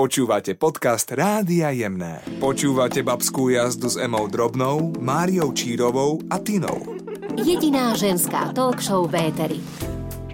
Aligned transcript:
Počúvate 0.00 0.56
podcast 0.56 1.12
Rádia 1.12 1.76
Jemné. 1.76 2.24
Počúvate 2.40 3.04
babskú 3.04 3.52
jazdu 3.52 3.84
s 3.92 4.00
Emou 4.00 4.32
Drobnou, 4.32 4.96
Máriou 4.96 5.52
Čírovou 5.52 6.24
a 6.32 6.40
Tinou. 6.40 6.96
Jediná 7.36 7.92
ženská 7.92 8.48
talk 8.56 8.80
show 8.80 9.04
Véteri. 9.04 9.60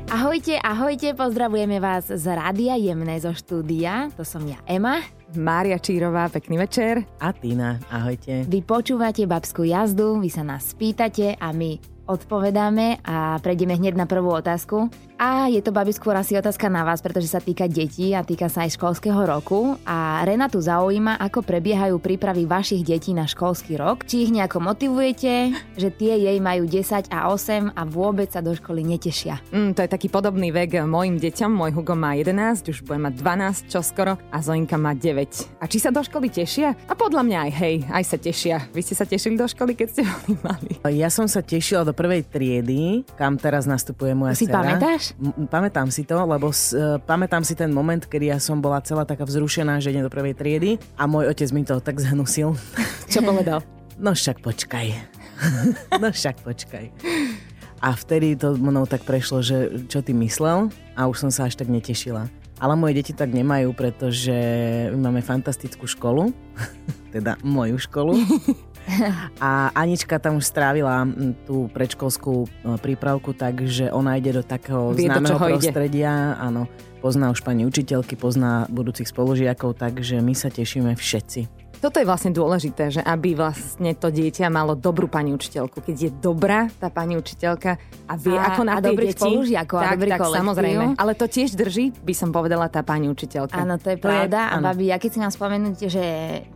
Ahojte, 0.07 0.63
ahojte, 0.63 1.19
pozdravujeme 1.19 1.83
vás 1.83 2.07
z 2.07 2.27
Rádia 2.31 2.79
Jemné 2.79 3.19
zo 3.19 3.35
štúdia. 3.35 4.07
To 4.15 4.23
som 4.23 4.47
ja, 4.47 4.63
Ema. 4.71 5.03
Mária 5.35 5.83
Čírová, 5.83 6.31
pekný 6.31 6.63
večer. 6.63 7.03
A 7.19 7.35
Tina, 7.35 7.83
ahojte. 7.91 8.47
Vy 8.47 8.63
počúvate 8.63 9.27
babskú 9.27 9.67
jazdu, 9.67 10.23
vy 10.23 10.31
sa 10.31 10.47
nás 10.47 10.79
spýtate 10.79 11.43
a 11.43 11.51
my 11.51 11.97
odpovedáme 12.07 13.03
a 13.03 13.43
prejdeme 13.43 13.75
hneď 13.75 13.99
na 13.99 14.07
prvú 14.07 14.31
otázku. 14.31 14.95
A 15.17 15.49
je 15.49 15.65
to, 15.65 15.73
babi, 15.73 15.97
skôr 15.97 16.13
asi 16.13 16.37
otázka 16.37 16.69
na 16.69 16.85
vás, 16.85 17.01
pretože 17.01 17.33
sa 17.33 17.41
týka 17.41 17.65
detí 17.65 18.13
a 18.13 18.21
týka 18.21 18.53
sa 18.53 18.69
aj 18.69 18.77
školského 18.77 19.17
roku. 19.25 19.81
A 19.89 20.21
Renatu 20.21 20.61
zaujíma, 20.61 21.17
ako 21.17 21.41
prebiehajú 21.41 21.97
prípravy 21.97 22.45
vašich 22.45 22.85
detí 22.85 23.17
na 23.17 23.25
školský 23.25 23.81
rok. 23.81 24.05
Či 24.05 24.29
ich 24.29 24.31
nejako 24.31 24.61
motivujete, 24.61 25.57
že 25.73 25.89
tie 25.89 26.21
jej 26.21 26.37
majú 26.37 26.69
10 26.69 27.09
a 27.09 27.33
8 27.33 27.73
a 27.73 27.83
vôbec 27.89 28.29
sa 28.29 28.45
do 28.45 28.53
školy 28.53 28.85
netešia. 28.85 29.41
Mm, 29.57 29.73
to 29.73 29.81
je 29.83 29.91
taký 29.91 30.13
podobný 30.13 30.53
vek 30.53 30.85
mojim 30.85 31.17
deťom. 31.17 31.49
Môj 31.49 31.73
Hugo 31.73 31.97
má 31.97 32.13
11, 32.13 32.69
už 32.69 32.85
bude 32.85 33.01
mať 33.01 33.17
12 33.17 33.73
čoskoro 33.73 34.21
a 34.21 34.39
Zoinka 34.45 34.77
má 34.77 34.93
9. 34.93 35.61
A 35.61 35.65
či 35.65 35.81
sa 35.81 35.89
do 35.89 36.05
školy 36.05 36.29
tešia? 36.29 36.77
A 36.85 36.93
podľa 36.93 37.25
mňa 37.25 37.39
aj 37.41 37.53
hej, 37.57 37.77
aj 37.89 38.05
sa 38.05 38.17
tešia. 38.21 38.69
Vy 38.69 38.85
ste 38.85 38.93
sa 38.93 39.09
tešili 39.09 39.41
do 39.41 39.49
školy, 39.49 39.73
keď 39.73 39.89
ste 39.89 40.03
boli 40.13 40.37
mali? 40.45 40.71
Ja 40.93 41.09
som 41.09 41.25
sa 41.25 41.41
tešila 41.41 41.89
do 41.89 41.97
prvej 41.97 42.21
triedy, 42.29 43.01
kam 43.17 43.41
teraz 43.41 43.65
nastupuje 43.65 44.13
moja 44.13 44.37
Si 44.37 44.45
dcera. 44.45 44.61
pamätáš? 44.61 45.06
Pamätám 45.53 45.93
si 45.93 46.03
to, 46.03 46.17
lebo 46.27 46.51
s, 46.51 46.75
e, 46.75 46.99
pamätám 47.03 47.45
si 47.45 47.55
ten 47.55 47.71
moment, 47.71 48.03
kedy 48.03 48.33
ja 48.33 48.39
som 48.41 48.59
bola 48.59 48.83
celá 48.83 49.07
taká 49.07 49.23
vzrušená, 49.29 49.79
že 49.79 49.93
idem 49.93 50.07
do 50.07 50.11
prvej 50.11 50.35
triedy 50.35 50.81
a 50.99 51.07
môj 51.07 51.31
otec 51.31 51.49
mi 51.53 51.63
to 51.63 51.79
tak 51.79 52.01
zhnusil. 52.01 52.57
Čo 53.13 53.21
povedal? 53.23 53.63
No 53.97 54.13
však 54.13 54.45
počkaj. 54.45 54.93
no 56.05 56.13
však 56.13 56.45
počkaj. 56.45 56.93
A 57.81 57.97
vtedy 57.97 58.37
to 58.37 58.53
mnou 58.53 58.85
tak 58.85 59.09
prešlo, 59.09 59.41
že 59.41 59.89
čo 59.89 60.05
ty 60.05 60.13
myslel 60.13 60.69
a 60.93 61.09
už 61.09 61.25
som 61.25 61.31
sa 61.33 61.49
až 61.49 61.57
tak 61.57 61.73
netešila. 61.73 62.29
Ale 62.61 62.77
moje 62.77 63.01
deti 63.01 63.13
tak 63.13 63.33
nemajú, 63.33 63.73
pretože 63.73 64.37
my 64.93 65.01
máme 65.01 65.21
fantastickú 65.21 65.85
školu, 65.85 66.33
teda 67.17 67.41
moju 67.41 67.81
školu. 67.81 68.15
A 69.43 69.75
Anička 69.75 70.23
tam 70.23 70.39
už 70.39 70.47
strávila 70.47 71.03
tú 71.43 71.67
predškolskú 71.75 72.47
e, 72.47 72.49
prípravku, 72.79 73.35
takže 73.35 73.91
ona 73.91 74.15
ide 74.15 74.31
do 74.31 74.47
takého 74.47 74.95
Vie, 74.95 75.11
do 75.11 75.19
známeho 75.19 75.39
ide. 75.43 75.51
prostredia. 75.59 76.39
Áno, 76.39 76.71
pozná 77.03 77.35
už 77.35 77.43
pani 77.43 77.67
učiteľky, 77.67 78.15
pozná 78.15 78.71
budúcich 78.71 79.11
spolužiakov, 79.11 79.75
takže 79.75 80.23
my 80.23 80.39
sa 80.39 80.55
tešíme 80.55 80.95
všetci. 80.95 81.66
Toto 81.77 82.01
je 82.01 82.09
vlastne 82.09 82.31
dôležité, 82.31 82.89
že 82.91 83.01
aby 83.01 83.33
vlastne 83.33 83.93
to 83.93 84.09
dieťa 84.09 84.49
malo 84.49 84.73
dobrú 84.73 85.07
pani 85.07 85.31
učiteľku. 85.31 85.81
Keď 85.81 85.97
je 85.97 86.11
dobrá 86.11 86.67
tá 86.73 86.89
pani 86.89 87.15
učiteľka 87.15 87.77
a 88.07 88.15
vie, 88.17 88.33
A- 88.33 88.49
ako 88.51 88.63
a 88.63 88.67
na 88.67 88.75
tie 88.79 88.91
dobrých 88.91 89.13
deti, 89.13 89.23
spolužiakov 89.23 89.77
a 89.77 89.83
tak, 89.85 89.95
dobrý 89.95 90.11
tak 90.11 90.21
kolektív. 90.21 90.41
samozrejme. 90.41 90.85
Ale 90.97 91.13
to 91.13 91.27
tiež 91.27 91.51
drží, 91.53 91.85
by 92.01 92.15
som 92.17 92.29
povedala, 92.31 92.67
tá 92.67 92.81
pani 92.81 93.07
učiteľka. 93.07 93.55
Áno, 93.55 93.77
to 93.77 93.93
je 93.93 93.99
To 94.01 94.09
je- 94.09 94.15
pravda. 94.27 94.41
A 94.51 94.59
babi, 94.59 94.89
ja 94.89 94.97
keď 94.97 95.11
si 95.11 95.19
mám 95.19 95.31
spomenúť, 95.31 95.77
že 95.87 96.05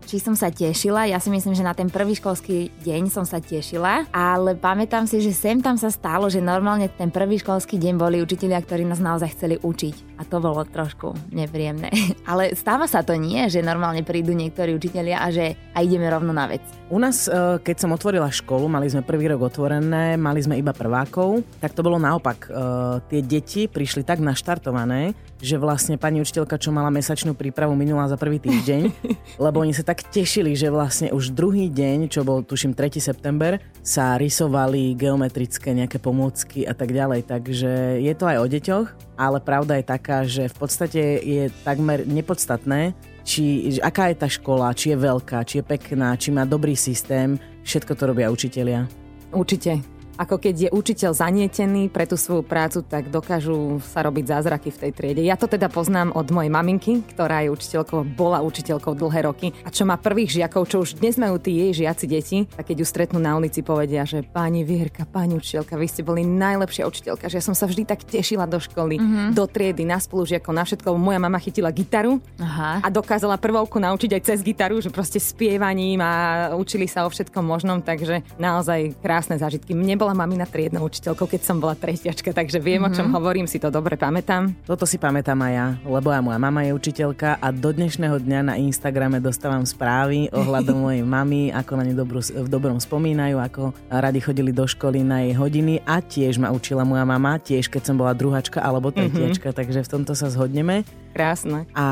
či 0.05 0.17
som 0.19 0.35
sa 0.35 0.49
tešila, 0.49 1.05
ja 1.05 1.19
si 1.19 1.29
myslím, 1.29 1.53
že 1.53 1.62
na 1.62 1.77
ten 1.77 1.87
prvý 1.87 2.17
školský 2.17 2.73
deň 2.81 3.03
som 3.09 3.23
sa 3.23 3.39
tešila, 3.39 4.09
ale 4.11 4.57
pamätám 4.57 5.05
si, 5.05 5.21
že 5.21 5.31
sem 5.31 5.61
tam 5.61 5.77
sa 5.77 5.93
stalo, 5.93 6.27
že 6.27 6.41
normálne 6.41 6.89
ten 6.89 7.12
prvý 7.12 7.37
školský 7.37 7.77
deň 7.77 7.95
boli 7.95 8.17
učitelia, 8.19 8.59
ktorí 8.59 8.83
nás 8.83 8.99
naozaj 8.99 9.37
chceli 9.37 9.57
učiť. 9.59 10.19
A 10.19 10.25
to 10.25 10.37
bolo 10.37 10.65
trošku 10.65 11.12
nepríjemné. 11.31 11.89
Ale 12.31 12.53
stáva 12.53 12.84
sa 12.84 13.01
to 13.01 13.15
nie, 13.15 13.47
že 13.47 13.61
normálne 13.61 14.01
prídu 14.03 14.33
niektorí 14.33 14.73
učitelia 15.11 15.19
a 15.19 15.28
že 15.34 15.58
a 15.75 15.83
ideme 15.83 16.06
rovno 16.11 16.34
na 16.34 16.47
vec. 16.50 16.62
U 16.91 16.98
nás, 16.98 17.30
e, 17.30 17.62
keď 17.62 17.77
som 17.86 17.94
otvorila 17.94 18.27
školu, 18.27 18.66
mali 18.66 18.91
sme 18.91 19.06
prvý 19.06 19.30
rok 19.30 19.47
otvorené, 19.47 20.19
mali 20.19 20.42
sme 20.42 20.58
iba 20.58 20.75
prvákov, 20.75 21.47
tak 21.62 21.75
to 21.75 21.87
bolo 21.87 21.98
naopak. 22.03 22.50
E, 22.50 22.59
Tie 23.06 23.22
deti 23.22 23.70
prišli 23.70 24.03
tak 24.03 24.19
naštartované, 24.19 25.15
že 25.38 25.56
vlastne 25.56 25.94
pani 25.94 26.19
učiteľka, 26.19 26.59
čo 26.59 26.75
mala 26.75 26.91
mesačnú 26.91 27.38
prípravu, 27.38 27.78
minula 27.78 28.10
za 28.10 28.19
prvý 28.19 28.43
týždeň, 28.43 28.82
lebo 29.44 29.62
oni 29.62 29.70
sa 29.70 29.87
tak 29.87 30.03
tešili, 30.10 30.59
že 30.59 30.75
vlastne 30.75 31.15
už 31.15 31.31
druhý 31.31 31.70
deň, 31.70 32.10
čo 32.10 32.26
bol 32.26 32.43
tuším 32.43 32.75
3. 32.75 32.99
september, 32.99 33.62
sa 33.81 34.19
rysovali 34.19 34.99
geometrické 34.99 35.70
nejaké 35.70 36.03
pomôcky 36.03 36.66
a 36.66 36.75
tak 36.75 36.91
ďalej. 36.91 37.31
Takže 37.31 38.03
je 38.03 38.15
to 38.19 38.25
aj 38.26 38.37
o 38.43 38.47
deťoch, 38.50 38.87
ale 39.15 39.38
pravda 39.38 39.78
je 39.78 39.84
taká, 39.87 40.19
že 40.26 40.50
v 40.50 40.56
podstate 40.59 41.03
je 41.22 41.43
takmer 41.62 42.03
nepodstatné, 42.03 42.99
či, 43.25 43.76
aká 43.81 44.10
je 44.10 44.16
tá 44.19 44.28
škola, 44.28 44.75
či 44.75 44.92
je 44.92 44.97
veľká, 44.98 45.44
či 45.44 45.60
je 45.60 45.64
pekná, 45.64 46.16
či 46.16 46.32
má 46.32 46.48
dobrý 46.48 46.75
systém, 46.75 47.36
všetko 47.62 47.92
to 47.94 48.03
robia 48.08 48.32
učitelia. 48.32 48.88
Určite. 49.31 50.00
Ako 50.20 50.36
keď 50.36 50.69
je 50.69 50.70
učiteľ 50.70 51.16
zanietený 51.16 51.88
pre 51.88 52.04
tú 52.04 52.20
svoju 52.20 52.44
prácu, 52.44 52.84
tak 52.84 53.08
dokážu 53.08 53.81
sa 53.81 54.04
robiť 54.04 54.36
zázraky 54.36 54.69
v 54.69 54.81
tej 54.84 54.91
triede. 54.92 55.25
Ja 55.25 55.41
to 55.41 55.48
teda 55.48 55.72
poznám 55.72 56.12
od 56.12 56.28
mojej 56.28 56.53
maminky, 56.53 57.00
ktorá 57.16 57.41
je 57.41 57.48
učiteľkou, 57.48 58.04
bola 58.12 58.44
učiteľkou 58.44 58.92
dlhé 59.00 59.25
roky 59.25 59.56
a 59.64 59.72
čo 59.72 59.88
má 59.88 59.97
prvých 59.97 60.36
žiakov, 60.36 60.69
čo 60.69 60.84
už 60.84 61.00
dnes 61.00 61.16
majú 61.16 61.41
tí 61.41 61.56
jej 61.56 61.72
žiaci 61.72 62.04
deti, 62.04 62.38
a 62.54 62.60
keď 62.60 62.84
ju 62.84 62.86
stretnú 62.86 63.16
na 63.16 63.32
ulici, 63.41 63.64
povedia, 63.64 64.04
že 64.04 64.20
pani 64.20 64.60
Vierka, 64.60 65.08
pani 65.08 65.41
učiteľka, 65.41 65.81
vy 65.81 65.86
ste 65.88 66.04
boli 66.04 66.20
najlepšia 66.20 66.84
učiteľka, 66.84 67.32
že 67.32 67.41
ja 67.41 67.44
som 67.48 67.56
sa 67.56 67.64
vždy 67.64 67.88
tak 67.88 68.04
tešila 68.04 68.44
do 68.44 68.60
školy, 68.60 69.00
mm-hmm. 69.00 69.32
do 69.32 69.48
triedy, 69.48 69.88
na 69.88 69.97
spolužiakov, 69.97 70.52
na 70.52 70.69
všetko. 70.69 71.00
Moja 71.00 71.16
mama 71.16 71.41
chytila 71.41 71.72
gitaru 71.72 72.20
Aha. 72.37 72.84
a 72.84 72.88
dokázala 72.92 73.41
prvovku 73.41 73.81
naučiť 73.81 74.20
aj 74.20 74.22
cez 74.28 74.38
gitaru, 74.44 74.84
že 74.84 74.92
proste 74.92 75.16
spievaním 75.16 76.04
a 76.04 76.12
učili 76.52 76.84
sa 76.84 77.08
o 77.08 77.10
všetkom 77.10 77.41
možnom, 77.41 77.81
takže 77.81 78.20
naozaj 78.37 79.00
krásne 79.00 79.41
zážitky. 79.41 79.72
Mne 79.72 79.97
bola 79.97 80.09
mamina 80.12 80.47
triednou 80.47 80.87
učiteľkou, 80.87 81.26
keď 81.26 81.41
som 81.43 81.56
bola 81.59 81.75
tretiačka, 81.75 82.31
takže 82.31 82.62
viem, 82.62 82.82
mm-hmm. 82.82 82.93
o 82.93 82.97
čom 82.97 83.09
hovorím, 83.10 83.47
si 83.48 83.59
to 83.59 83.72
dobre 83.72 83.98
pamätám. 83.98 84.54
Toto 84.69 84.84
si 84.84 85.00
pamätám 85.00 85.38
aj 85.43 85.53
ja, 85.53 85.66
lebo 85.82 86.12
aj 86.12 86.22
moja 86.22 86.38
mama 86.38 86.62
je 86.62 86.76
učiteľka 86.76 87.41
a 87.41 87.48
do 87.50 87.71
dnešného 87.75 88.16
dňa 88.20 88.41
na 88.53 88.54
Instagrame 88.60 89.19
dostávam 89.19 89.65
správy 89.66 90.31
ohľadom 90.31 90.76
mojej 90.87 91.03
mamy, 91.03 91.50
ako 91.50 91.72
na 91.75 91.84
ňu 91.88 91.94
dobru, 91.97 92.20
v 92.22 92.49
dobrom 92.49 92.78
spomínajú, 92.78 93.37
ako 93.41 93.62
radi 93.91 94.20
chodili 94.22 94.54
do 94.54 94.69
školy 94.69 95.03
na 95.03 95.26
jej 95.26 95.34
hodiny 95.34 95.82
a 95.88 95.99
tiež 96.04 96.38
ma 96.38 96.53
učila 96.54 96.87
moja 96.87 97.03
mama, 97.09 97.41
tiež 97.41 97.66
keď 97.72 97.91
som 97.91 97.97
bola 97.99 98.15
druháčka 98.15 98.60
alebo 98.60 98.94
tretiačka, 98.94 99.50
mm-hmm. 99.50 99.60
takže 99.65 99.81
v 99.87 99.91
tomto 99.91 100.12
sa 100.15 100.28
zhodneme. 100.28 100.87
Krásne. 101.10 101.66
A 101.75 101.87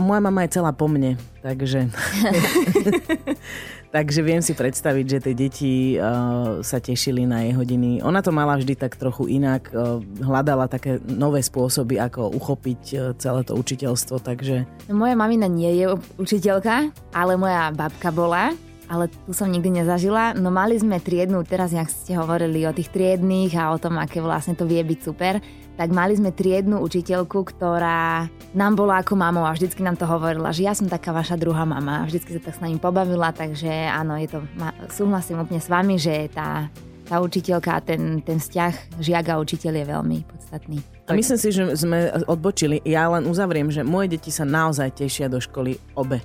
moja 0.00 0.20
mama 0.24 0.48
je 0.48 0.56
celá 0.56 0.72
po 0.72 0.88
mne, 0.88 1.20
takže... 1.44 1.92
takže 3.92 4.24
viem 4.24 4.40
si 4.40 4.56
predstaviť, 4.56 5.04
že 5.06 5.18
tie 5.20 5.34
deti 5.36 5.72
uh, 6.00 6.64
sa 6.64 6.80
tešili 6.80 7.28
na 7.28 7.44
jej 7.44 7.52
hodiny. 7.52 8.00
Ona 8.00 8.24
to 8.24 8.32
mala 8.32 8.56
vždy 8.56 8.74
tak 8.74 8.96
trochu 8.96 9.28
inak, 9.38 9.68
uh, 9.70 10.00
hľadala 10.24 10.66
také 10.66 10.98
nové 11.04 11.44
spôsoby, 11.44 12.00
ako 12.00 12.32
uchopiť 12.32 12.82
uh, 12.96 13.00
celé 13.20 13.44
to 13.44 13.52
učiteľstvo, 13.52 14.24
takže 14.24 14.64
moja 14.88 15.14
mamina 15.14 15.46
nie 15.46 15.84
je 15.84 15.92
učiteľka, 16.16 16.90
ale 17.12 17.36
moja 17.36 17.68
babka 17.76 18.08
bola 18.08 18.56
ale 18.92 19.08
tu 19.08 19.32
som 19.32 19.48
nikdy 19.48 19.80
nezažila. 19.80 20.36
No 20.36 20.52
mali 20.52 20.76
sme 20.76 21.00
triednu, 21.00 21.40
teraz 21.48 21.72
jak 21.72 21.88
ste 21.88 22.12
hovorili 22.20 22.68
o 22.68 22.76
tých 22.76 22.92
triedných 22.92 23.56
a 23.56 23.72
o 23.72 23.80
tom, 23.80 23.96
aké 23.96 24.20
vlastne 24.20 24.52
to 24.52 24.68
vie 24.68 24.84
byť 24.84 24.98
super, 25.00 25.40
tak 25.80 25.88
mali 25.88 26.12
sme 26.12 26.36
triednu 26.36 26.76
učiteľku, 26.84 27.48
ktorá 27.48 28.28
nám 28.52 28.76
bola 28.76 29.00
ako 29.00 29.16
mamou 29.16 29.48
a 29.48 29.56
vždycky 29.56 29.80
nám 29.80 29.96
to 29.96 30.04
hovorila, 30.04 30.52
že 30.52 30.68
ja 30.68 30.76
som 30.76 30.92
taká 30.92 31.16
vaša 31.16 31.40
druhá 31.40 31.64
mama. 31.64 32.04
Vždycky 32.04 32.36
sa 32.36 32.40
tak 32.44 32.60
s 32.60 32.60
nami 32.60 32.76
pobavila, 32.76 33.32
takže 33.32 33.72
áno, 33.88 34.20
je 34.20 34.28
to, 34.28 34.44
súhlasím 34.92 35.40
úplne 35.40 35.64
s 35.64 35.72
vami, 35.72 35.96
že 35.96 36.28
tá, 36.28 36.68
tá 37.08 37.24
učiteľka 37.24 37.70
a 37.72 37.80
ten, 37.80 38.20
ten 38.20 38.36
vzťah 38.36 39.00
žiak 39.00 39.26
a 39.32 39.40
učiteľ 39.40 39.72
je 39.72 39.84
veľmi 39.88 40.18
podstatný. 40.28 40.78
A 41.08 41.16
myslím 41.16 41.40
si, 41.40 41.48
že 41.48 41.64
sme 41.80 42.12
odbočili. 42.28 42.84
Ja 42.84 43.08
len 43.08 43.24
uzavriem, 43.24 43.72
že 43.72 43.80
moje 43.80 44.20
deti 44.20 44.28
sa 44.28 44.44
naozaj 44.44 45.00
tešia 45.00 45.32
do 45.32 45.40
školy 45.40 45.80
obe. 45.96 46.20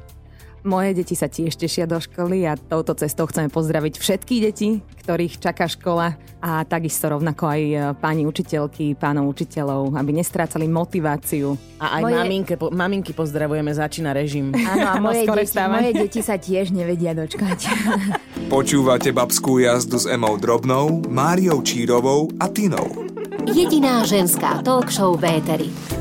Moje 0.65 0.97
deti 0.97 1.13
sa 1.13 1.29
tiež 1.29 1.53
tešia 1.53 1.85
do 1.85 2.01
školy 2.01 2.47
a 2.49 2.57
touto 2.57 2.97
cestou 2.97 3.29
chceme 3.29 3.47
pozdraviť 3.53 3.93
všetky 4.01 4.35
deti, 4.41 4.81
ktorých 5.05 5.37
čaká 5.37 5.69
škola 5.69 6.17
a 6.41 6.61
takisto 6.65 7.09
rovnako 7.09 7.43
aj 7.49 7.61
e, 7.61 7.75
páni 7.97 8.23
učiteľky, 8.29 8.93
pánov 8.93 9.31
učiteľov, 9.33 9.97
aby 9.97 10.11
nestrácali 10.21 10.69
motiváciu. 10.69 11.57
A 11.81 11.97
aj 11.97 12.01
Moje- 12.05 12.17
maminke, 12.19 12.53
po, 12.59 12.67
maminky 12.69 13.11
pozdravujeme, 13.13 13.73
začína 13.73 14.13
režim. 14.13 14.53
Áno, 14.53 14.85
a 14.85 14.93
moje, 15.05 15.25
deti, 15.25 15.57
moje 15.57 15.91
deti 15.95 16.21
sa 16.21 16.37
tiež 16.37 16.69
nevedia 16.69 17.17
dočkať. 17.17 17.59
Počúvate 18.53 19.09
babskú 19.15 19.57
jazdu 19.63 19.97
s 19.97 20.05
Emou 20.05 20.37
Drobnou, 20.37 21.05
Máriou 21.09 21.65
Čírovou 21.65 22.29
a 22.37 22.47
Tinou. 22.51 23.07
Jediná 23.47 24.03
ženská 24.03 24.59
talk 24.61 24.91
show 24.91 25.15
Véteri. 25.15 25.96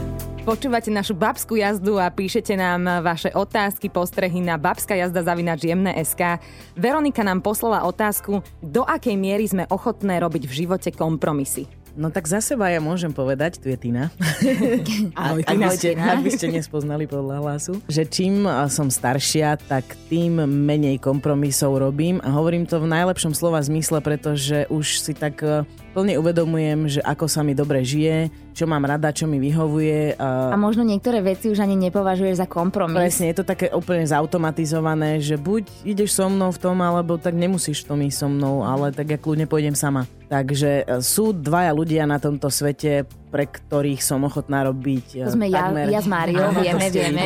Počúvate 0.46 0.94
našu 0.94 1.18
babskú 1.18 1.58
jazdu 1.58 1.98
a 1.98 2.06
píšete 2.06 2.54
nám 2.54 3.02
vaše 3.02 3.34
otázky, 3.34 3.90
postrehy 3.90 4.38
na 4.38 4.54
babská 4.54 4.94
jazda 4.94 5.26
zavinač 5.26 5.66
SK. 6.06 6.38
Veronika 6.78 7.26
nám 7.26 7.42
poslala 7.42 7.82
otázku, 7.82 8.46
do 8.62 8.86
akej 8.86 9.18
miery 9.18 9.50
sme 9.50 9.66
ochotné 9.66 10.22
robiť 10.22 10.46
v 10.46 10.52
živote 10.54 10.94
kompromisy. 10.94 11.66
No 11.98 12.14
tak 12.14 12.30
za 12.30 12.38
seba 12.38 12.70
ja 12.70 12.78
môžem 12.78 13.10
povedať, 13.10 13.58
tu 13.58 13.72
je 13.72 13.74
Tina. 13.74 14.14
Ahoj, 15.18 15.42
ak, 15.42 15.56
by 15.58 15.68
ste, 15.74 15.98
ak 15.98 16.22
by 16.22 16.30
ste 16.30 16.54
nespoznali 16.54 17.10
podľa 17.10 17.42
hlasu, 17.42 17.82
že 17.90 18.06
čím 18.06 18.46
som 18.70 18.86
staršia, 18.86 19.58
tak 19.66 19.98
tým 20.06 20.46
menej 20.46 21.02
kompromisov 21.02 21.74
robím 21.82 22.22
a 22.22 22.30
hovorím 22.30 22.70
to 22.70 22.78
v 22.78 22.86
najlepšom 22.86 23.34
slova 23.34 23.58
zmysle, 23.66 23.98
pretože 23.98 24.70
už 24.70 24.86
si 25.02 25.10
tak 25.10 25.42
e, 25.42 25.66
plne 25.96 26.20
uvedomujem, 26.20 26.92
že 26.92 27.00
ako 27.00 27.24
sa 27.24 27.40
mi 27.40 27.56
dobre 27.56 27.80
žije, 27.80 28.28
čo 28.52 28.68
mám 28.68 28.84
rada, 28.84 29.16
čo 29.16 29.24
mi 29.24 29.40
vyhovuje. 29.40 30.20
A, 30.20 30.52
a 30.52 30.56
možno 30.60 30.84
niektoré 30.84 31.24
veci 31.24 31.48
už 31.48 31.64
ani 31.64 31.72
nepovažuješ 31.88 32.44
za 32.44 32.44
kompromis. 32.44 33.00
Presne, 33.00 33.32
je 33.32 33.40
to 33.40 33.48
také 33.48 33.72
úplne 33.72 34.04
zautomatizované, 34.04 35.24
že 35.24 35.40
buď 35.40 35.88
ideš 35.88 36.20
so 36.20 36.28
mnou 36.28 36.52
v 36.52 36.60
tom, 36.60 36.76
alebo 36.84 37.16
tak 37.16 37.32
nemusíš 37.32 37.88
v 37.88 37.96
tom 37.96 37.98
ísť 38.04 38.18
so 38.20 38.28
mnou, 38.28 38.60
ale 38.60 38.92
tak 38.92 39.08
ja 39.08 39.16
kľudne 39.16 39.48
pôjdem 39.48 39.72
sama. 39.72 40.04
Takže 40.26 40.70
e, 40.82 40.84
sú 41.06 41.30
dvaja 41.30 41.70
ľudia 41.70 42.02
na 42.02 42.18
tomto 42.18 42.50
svete, 42.50 43.06
pre 43.30 43.46
ktorých 43.46 44.02
som 44.02 44.22
ochotná 44.26 44.66
robiť 44.66 45.22
To 45.22 45.30
sme 45.34 45.46
takmer... 45.46 45.86
ja, 45.86 45.98
ja 45.98 46.00
s 46.02 46.08
Máriou, 46.10 46.50
vieme, 46.56 46.86
vieme. 46.90 47.22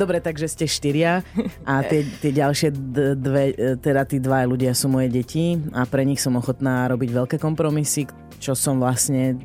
Dobre, 0.00 0.24
takže 0.24 0.48
ste 0.48 0.64
štyria 0.64 1.20
a 1.68 1.84
tie, 1.84 2.08
tie 2.08 2.32
ďalšie 2.32 2.68
dve, 3.20 3.44
e, 3.52 3.76
teda 3.76 4.08
tí 4.08 4.16
dva 4.16 4.48
ľudia 4.48 4.72
sú 4.72 4.88
moje 4.88 5.12
deti 5.12 5.60
a 5.76 5.84
pre 5.84 6.08
nich 6.08 6.24
som 6.24 6.36
ochotná 6.40 6.88
robiť 6.88 7.10
veľké 7.12 7.36
kompromisy, 7.36 8.08
čo 8.40 8.56
som 8.56 8.80
vlastne 8.80 9.36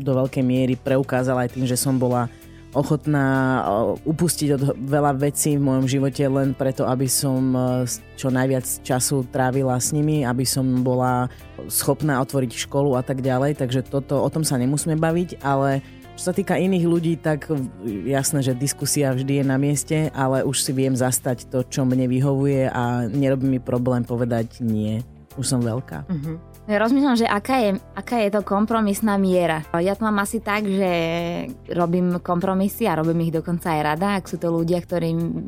do 0.00 0.12
veľkej 0.16 0.44
miery 0.44 0.74
preukázala 0.80 1.44
aj 1.44 1.60
tým, 1.60 1.66
že 1.68 1.76
som 1.76 2.00
bola 2.00 2.30
ochotná 2.76 3.64
upustiť 4.04 4.48
od 4.60 4.62
veľa 4.76 5.16
vecí 5.16 5.56
v 5.56 5.64
mojom 5.64 5.88
živote 5.88 6.20
len 6.28 6.52
preto, 6.52 6.84
aby 6.84 7.08
som 7.08 7.56
čo 8.20 8.28
najviac 8.28 8.68
času 8.84 9.24
trávila 9.32 9.80
s 9.80 9.96
nimi, 9.96 10.28
aby 10.28 10.44
som 10.44 10.84
bola 10.84 11.32
schopná 11.72 12.20
otvoriť 12.20 12.68
školu 12.68 12.94
a 12.94 13.02
tak 13.02 13.24
ďalej. 13.24 13.56
Takže 13.56 13.88
toto, 13.88 14.20
o 14.20 14.28
tom 14.28 14.44
sa 14.44 14.60
nemusíme 14.60 15.00
baviť, 15.00 15.40
ale 15.40 15.80
čo 16.16 16.32
sa 16.32 16.36
týka 16.36 16.56
iných 16.56 16.84
ľudí, 16.88 17.20
tak 17.20 17.52
jasné, 18.08 18.40
že 18.40 18.56
diskusia 18.56 19.12
vždy 19.12 19.40
je 19.40 19.44
na 19.44 19.60
mieste, 19.60 20.08
ale 20.16 20.48
už 20.48 20.64
si 20.64 20.72
viem 20.72 20.96
zastať 20.96 21.52
to, 21.52 21.60
čo 21.68 21.84
mne 21.84 22.08
vyhovuje 22.08 22.72
a 22.72 23.04
nerobí 23.04 23.44
mi 23.44 23.60
problém 23.60 24.00
povedať 24.00 24.64
nie. 24.64 25.04
Už 25.36 25.44
som 25.44 25.60
veľká. 25.60 26.08
Uh-huh. 26.08 26.40
Rozmýšľam, 26.66 27.14
že 27.14 27.30
aká 27.30 27.62
je, 27.62 27.70
aká 27.94 28.26
je 28.26 28.30
to 28.34 28.42
kompromisná 28.42 29.14
miera. 29.22 29.62
Ja 29.78 29.94
to 29.94 30.02
mám 30.02 30.18
asi 30.18 30.42
tak, 30.42 30.66
že 30.66 30.90
robím 31.70 32.18
kompromisy 32.18 32.90
a 32.90 32.98
robím 32.98 33.30
ich 33.30 33.34
dokonca 33.38 33.70
aj 33.70 33.80
rada, 33.86 34.18
ak 34.18 34.26
sú 34.26 34.34
to 34.42 34.50
ľudia, 34.50 34.82
ktorým 34.82 35.46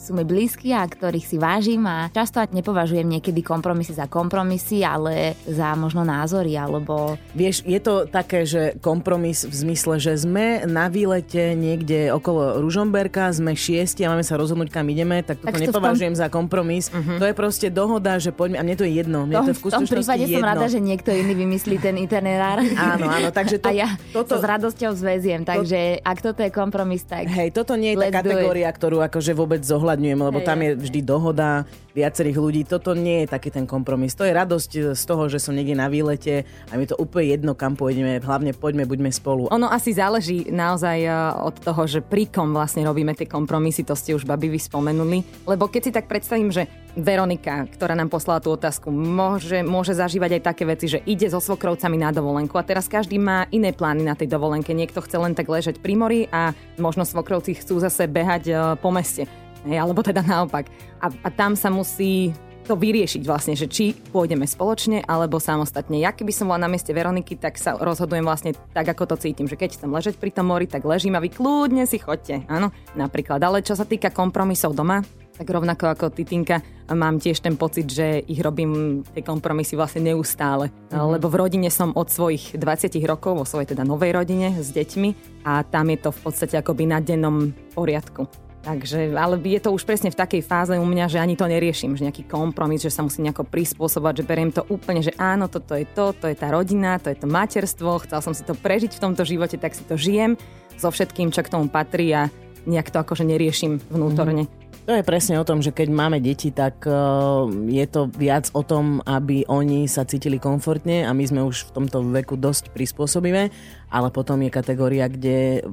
sú 0.00 0.16
mi 0.16 0.24
blízki 0.24 0.72
a 0.72 0.88
ktorých 0.88 1.26
si 1.28 1.36
vážim 1.36 1.84
a 1.84 2.08
často 2.08 2.40
nepovažujem 2.40 3.04
niekedy 3.04 3.44
kompromisy 3.44 3.92
za 3.92 4.08
kompromisy, 4.08 4.80
ale 4.80 5.36
za 5.44 5.76
možno 5.76 6.08
názory 6.08 6.56
alebo... 6.56 7.20
Vieš, 7.36 7.68
je 7.68 7.80
to 7.84 8.08
také, 8.08 8.48
že 8.48 8.80
kompromis 8.80 9.44
v 9.44 9.52
zmysle, 9.52 10.00
že 10.00 10.16
sme 10.16 10.64
na 10.64 10.88
výlete 10.88 11.52
niekde 11.52 12.08
okolo 12.16 12.64
Ružomberka, 12.64 13.28
sme 13.28 13.52
šiesti 13.52 14.08
a 14.08 14.16
máme 14.16 14.24
sa 14.24 14.40
rozhodnúť, 14.40 14.72
kam 14.72 14.88
ideme, 14.88 15.20
tak 15.20 15.44
toto 15.44 15.52
tak 15.52 15.68
nepovažujem 15.68 16.16
tom... 16.16 16.20
za 16.24 16.26
kompromis. 16.32 16.88
Uh-huh. 16.88 17.20
To 17.20 17.28
je 17.28 17.34
proste 17.36 17.68
dohoda, 17.68 18.16
že 18.16 18.32
poďme, 18.32 18.56
a 18.56 18.64
mne 18.64 18.80
to 18.80 18.88
je 18.88 18.92
jedno. 19.04 19.28
Mne 19.28 19.44
to, 19.44 19.52
to 19.52 19.52
v, 19.52 19.60
v 19.60 19.72
tom 19.76 19.84
prípade 19.84 20.24
jedno. 20.24 20.40
som 20.40 20.48
rada, 20.48 20.66
že 20.72 20.80
niekto 20.80 21.12
iný 21.12 21.36
vymyslí 21.36 21.76
ten 21.76 22.00
itinerár. 22.00 22.64
áno, 22.96 23.04
áno, 23.04 23.28
takže 23.28 23.60
to, 23.60 23.68
a 23.68 23.76
ja 23.76 23.88
toto, 24.16 24.40
to 24.40 24.40
s 24.40 24.44
radosťou 24.48 24.96
zväziem, 24.96 25.44
takže 25.44 26.00
to, 26.00 26.08
ak 26.08 26.18
toto 26.24 26.40
je 26.40 26.50
kompromis, 26.50 27.04
tak 27.04 27.28
Hej, 27.28 27.52
toto 27.52 27.76
nie 27.76 27.92
je 27.92 28.08
tá 28.08 28.24
kategória, 28.24 28.72
ktorú 28.72 29.04
akože 29.04 29.36
vôbec 29.36 29.60
zohľadňujem 29.60 29.89
zohľadňujem, 29.90 30.20
lebo 30.22 30.38
tam 30.46 30.58
je 30.62 30.70
vždy 30.78 31.00
dohoda 31.02 31.66
viacerých 31.90 32.38
ľudí. 32.38 32.62
Toto 32.62 32.94
nie 32.94 33.26
je 33.26 33.34
taký 33.34 33.50
ten 33.50 33.66
kompromis. 33.66 34.14
To 34.14 34.22
je 34.22 34.30
radosť 34.30 34.94
z 34.94 35.02
toho, 35.02 35.26
že 35.26 35.42
som 35.42 35.50
niekde 35.50 35.74
na 35.74 35.90
výlete 35.90 36.46
a 36.70 36.78
mi 36.78 36.86
to 36.86 36.94
úplne 36.94 37.34
jedno, 37.34 37.52
kam 37.58 37.74
pôjdeme. 37.74 38.22
Hlavne 38.22 38.54
poďme, 38.54 38.86
buďme 38.86 39.10
spolu. 39.10 39.50
Ono 39.50 39.66
asi 39.66 39.90
záleží 39.90 40.46
naozaj 40.54 40.98
e, 41.02 41.10
od 41.42 41.56
toho, 41.58 41.82
že 41.90 41.98
pri 41.98 42.30
kom 42.30 42.54
vlastne 42.54 42.86
robíme 42.86 43.10
tie 43.18 43.26
kompromisy, 43.26 43.82
to 43.82 43.98
ste 43.98 44.14
už 44.14 44.22
babi 44.22 44.46
vy 44.46 44.62
spomenuli. 44.62 45.50
Lebo 45.50 45.66
keď 45.66 45.80
si 45.82 45.90
tak 45.90 46.06
predstavím, 46.06 46.54
že 46.54 46.70
Veronika, 46.94 47.66
ktorá 47.70 47.94
nám 47.94 48.10
poslala 48.10 48.42
tú 48.42 48.50
otázku, 48.54 48.90
môže, 48.90 49.62
môže 49.62 49.94
zažívať 49.94 50.38
aj 50.38 50.42
také 50.46 50.66
veci, 50.66 50.86
že 50.90 51.02
ide 51.06 51.26
so 51.30 51.38
svokrovcami 51.38 51.98
na 51.98 52.10
dovolenku 52.10 52.58
a 52.58 52.66
teraz 52.66 52.90
každý 52.90 53.18
má 53.18 53.46
iné 53.54 53.70
plány 53.70 54.02
na 54.02 54.14
tej 54.18 54.30
dovolenke. 54.30 54.74
Niekto 54.74 55.02
chce 55.02 55.18
len 55.18 55.34
tak 55.34 55.50
ležať 55.50 55.78
pri 55.82 55.94
mori 55.94 56.20
a 56.30 56.54
možno 56.78 57.06
svokrovci 57.06 57.58
chcú 57.58 57.82
zase 57.82 58.06
behať 58.06 58.42
e, 58.46 58.54
po 58.78 58.94
meste. 58.94 59.26
Hej, 59.68 59.76
alebo 59.80 60.00
teda 60.00 60.24
naopak. 60.24 60.68
A, 61.00 61.12
a 61.12 61.28
tam 61.28 61.56
sa 61.56 61.68
musí 61.68 62.32
to 62.70 62.78
vyriešiť 62.78 63.26
vlastne, 63.26 63.58
že 63.58 63.66
či 63.66 63.98
pôjdeme 64.14 64.46
spoločne 64.46 65.02
alebo 65.02 65.42
samostatne. 65.42 65.98
Ja 65.98 66.14
keby 66.14 66.30
som 66.30 66.46
bola 66.46 66.62
na 66.62 66.70
mieste 66.70 66.94
Veroniky, 66.94 67.34
tak 67.34 67.58
sa 67.58 67.74
rozhodujem 67.74 68.22
vlastne 68.22 68.54
tak, 68.70 68.86
ako 68.86 69.10
to 69.10 69.26
cítim, 69.26 69.50
že 69.50 69.58
keď 69.58 69.74
chcem 69.74 69.90
ležať 69.90 70.14
pri 70.22 70.30
tom 70.30 70.54
mori, 70.54 70.70
tak 70.70 70.86
ležím 70.86 71.18
a 71.18 71.24
vy 71.24 71.34
kľudne 71.34 71.82
si 71.90 71.98
chodte. 71.98 72.46
Áno, 72.46 72.70
napríklad. 72.94 73.42
Ale 73.42 73.66
čo 73.66 73.74
sa 73.74 73.82
týka 73.82 74.14
kompromisov 74.14 74.78
doma, 74.78 75.02
tak 75.40 75.50
rovnako 75.50 75.96
ako 75.96 76.12
Titinka 76.12 76.60
mám 76.92 77.16
tiež 77.16 77.40
ten 77.40 77.56
pocit, 77.56 77.88
že 77.88 78.20
ich 78.28 78.44
robím 78.44 79.00
tie 79.16 79.24
kompromisy 79.24 79.72
vlastne 79.72 80.12
neustále. 80.12 80.68
Mm-hmm. 80.68 81.16
Lebo 81.16 81.26
v 81.32 81.40
rodine 81.40 81.72
som 81.72 81.96
od 81.96 82.12
svojich 82.12 82.60
20 82.60 82.92
rokov, 83.08 83.40
vo 83.40 83.48
svojej 83.48 83.72
teda 83.72 83.88
novej 83.88 84.14
rodine 84.14 84.52
s 84.60 84.68
deťmi 84.68 85.42
a 85.48 85.64
tam 85.64 85.88
je 85.90 85.98
to 85.98 86.12
v 86.12 86.20
podstate 86.20 86.54
akoby 86.60 86.84
na 86.84 87.00
dennom 87.00 87.56
poriadku. 87.72 88.49
Takže, 88.60 89.16
ale 89.16 89.40
je 89.40 89.56
to 89.56 89.72
už 89.72 89.88
presne 89.88 90.12
v 90.12 90.20
takej 90.20 90.44
fáze 90.44 90.76
u 90.76 90.84
mňa, 90.84 91.08
že 91.08 91.16
ani 91.16 91.32
to 91.32 91.48
neriešim, 91.48 91.96
že 91.96 92.04
nejaký 92.04 92.28
kompromis, 92.28 92.84
že 92.84 92.92
sa 92.92 93.00
musím 93.00 93.32
nejako 93.32 93.48
prispôsobať, 93.48 94.20
že 94.20 94.28
beriem 94.28 94.52
to 94.52 94.68
úplne, 94.68 95.00
že 95.00 95.16
áno, 95.16 95.48
toto 95.48 95.72
je 95.72 95.88
to, 95.88 96.12
to 96.12 96.28
je 96.28 96.36
tá 96.36 96.52
rodina, 96.52 97.00
to 97.00 97.08
je 97.08 97.16
to 97.16 97.24
materstvo, 97.24 98.04
chcel 98.04 98.20
som 98.20 98.36
si 98.36 98.44
to 98.44 98.52
prežiť 98.52 98.92
v 98.92 99.02
tomto 99.02 99.24
živote, 99.24 99.56
tak 99.56 99.72
si 99.72 99.80
to 99.88 99.96
žijem 99.96 100.36
so 100.76 100.92
všetkým, 100.92 101.32
čo 101.32 101.40
k 101.40 101.52
tomu 101.56 101.72
patrí 101.72 102.12
a 102.12 102.28
nejak 102.68 102.92
to 102.92 103.00
akože 103.00 103.24
neriešim 103.24 103.80
vnútorne. 103.88 104.44
Mm-hmm. 104.44 104.69
To 104.88 104.96
je 104.96 105.04
presne 105.04 105.36
o 105.36 105.44
tom, 105.44 105.60
že 105.60 105.76
keď 105.76 105.88
máme 105.92 106.18
deti, 106.24 106.48
tak 106.48 106.82
uh, 106.88 107.46
je 107.68 107.84
to 107.84 108.08
viac 108.16 108.48
o 108.56 108.64
tom, 108.64 109.04
aby 109.04 109.44
oni 109.46 109.84
sa 109.84 110.08
cítili 110.08 110.40
komfortne 110.40 111.04
a 111.04 111.12
my 111.12 111.24
sme 111.24 111.44
už 111.44 111.68
v 111.68 111.74
tomto 111.76 112.00
veku 112.10 112.34
dosť 112.34 112.72
prispôsobivé, 112.72 113.52
ale 113.92 114.08
potom 114.08 114.40
je 114.40 114.50
kategória, 114.50 115.06
kde 115.06 115.68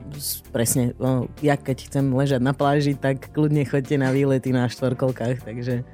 presne, 0.51 0.91
uh, 0.99 1.23
ja 1.39 1.55
keď 1.55 1.87
chcem 1.87 2.05
ležať 2.11 2.43
na 2.43 2.51
pláži, 2.51 2.93
tak 2.99 3.31
kľudne 3.31 3.63
chodte 3.63 3.95
na 3.95 4.11
výlety 4.11 4.51
na 4.51 4.67
štvorkolkách, 4.67 5.47
takže 5.47 5.87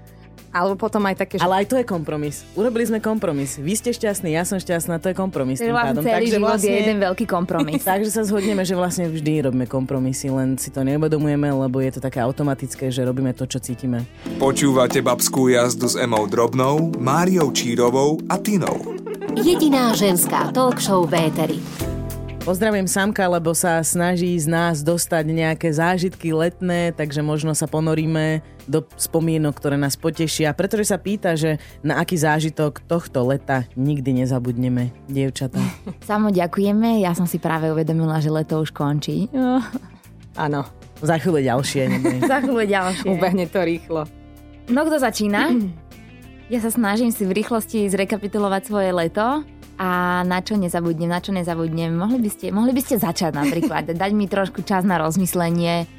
alebo 0.53 0.77
potom 0.77 1.01
aj 1.09 1.25
také, 1.25 1.41
že... 1.41 1.43
Ale 1.43 1.65
aj 1.65 1.67
to 1.67 1.75
je 1.81 1.85
kompromis. 1.85 2.45
Urobili 2.53 2.85
sme 2.85 3.01
kompromis. 3.01 3.57
Vy 3.57 3.73
ste 3.73 3.89
šťastní, 3.89 4.37
ja 4.37 4.45
som 4.45 4.61
šťastná, 4.61 5.01
to 5.01 5.09
je 5.09 5.15
kompromis. 5.17 5.57
Tým 5.57 5.73
pádom. 5.73 6.05
Celý 6.05 6.29
Takže 6.29 6.37
vlastne... 6.37 6.69
je 6.69 6.77
jeden 6.85 6.97
veľký 7.01 7.25
kompromis. 7.25 7.81
Takže 7.89 8.13
sa 8.13 8.21
zhodneme, 8.21 8.61
že 8.61 8.77
vlastne 8.77 9.09
vždy 9.09 9.49
robíme 9.49 9.65
kompromisy, 9.65 10.29
len 10.29 10.53
si 10.61 10.69
to 10.69 10.85
neuvedomujeme, 10.85 11.49
lebo 11.49 11.81
je 11.81 11.97
to 11.97 11.99
také 12.05 12.21
automatické, 12.21 12.93
že 12.93 13.01
robíme 13.01 13.33
to, 13.33 13.49
čo 13.49 13.57
cítime. 13.57 14.05
Počúvate 14.37 15.01
babskú 15.01 15.49
jazdu 15.49 15.89
s 15.89 15.97
Emou 15.97 16.29
Drobnou, 16.29 16.93
Máriou 17.01 17.49
Čírovou 17.49 18.21
a 18.29 18.37
Tinou. 18.37 18.77
Jediná 19.33 19.97
ženská 19.97 20.53
talk 20.53 20.77
show 20.77 21.09
Véteri. 21.09 21.92
Pozdravujem 22.43 22.91
Samka, 22.91 23.23
lebo 23.31 23.55
sa 23.55 23.79
snaží 23.87 24.35
z 24.35 24.51
nás 24.51 24.83
dostať 24.83 25.31
nejaké 25.31 25.71
zážitky 25.71 26.35
letné, 26.35 26.91
takže 26.91 27.23
možno 27.23 27.55
sa 27.55 27.71
ponoríme 27.71 28.43
do 28.67 28.83
spomienok, 28.99 29.55
ktoré 29.55 29.79
nás 29.79 29.95
potešia, 29.95 30.51
pretože 30.51 30.91
sa 30.91 30.99
pýta, 30.99 31.39
že 31.39 31.63
na 31.87 32.03
aký 32.03 32.19
zážitok 32.19 32.83
tohto 32.83 33.23
leta 33.31 33.63
nikdy 33.79 34.19
nezabudneme, 34.19 34.91
dievčatá. 35.07 35.63
Samo 36.03 36.35
ďakujeme, 36.35 36.99
ja 36.99 37.15
som 37.15 37.23
si 37.23 37.39
práve 37.39 37.71
uvedomila, 37.71 38.19
že 38.19 38.27
leto 38.27 38.59
už 38.59 38.75
končí. 38.75 39.31
Áno. 40.35 40.67
Za 40.99 41.23
chvíľu 41.23 41.47
ďalšie. 41.47 41.83
Za 42.27 42.43
chvíľu 42.43 42.67
ďalšie. 42.67 43.07
Ubehne 43.07 43.47
to 43.47 43.63
rýchlo. 43.63 44.03
No 44.67 44.83
kto 44.83 44.99
začína? 44.99 45.47
Ja 46.51 46.59
sa 46.59 46.69
snažím 46.69 47.09
si 47.09 47.23
v 47.23 47.39
rýchlosti 47.39 47.87
zrekapitulovať 47.87 48.67
svoje 48.67 48.91
leto 48.91 49.47
a 49.77 50.21
na 50.27 50.39
čo 50.39 50.55
nezabudnem, 50.55 51.09
na 51.09 51.19
čo 51.19 51.33
nezabudnem. 51.33 51.93
Mohli 51.93 52.19
by 52.25 52.29
ste, 52.29 52.45
mohli 52.53 52.71
by 52.71 52.81
ste 52.81 52.95
začať 53.01 53.33
napríklad, 53.33 53.89
dať 54.01 54.11
mi 54.13 54.29
trošku 54.29 54.61
čas 54.65 54.85
na 54.85 55.01
rozmyslenie. 55.01 55.89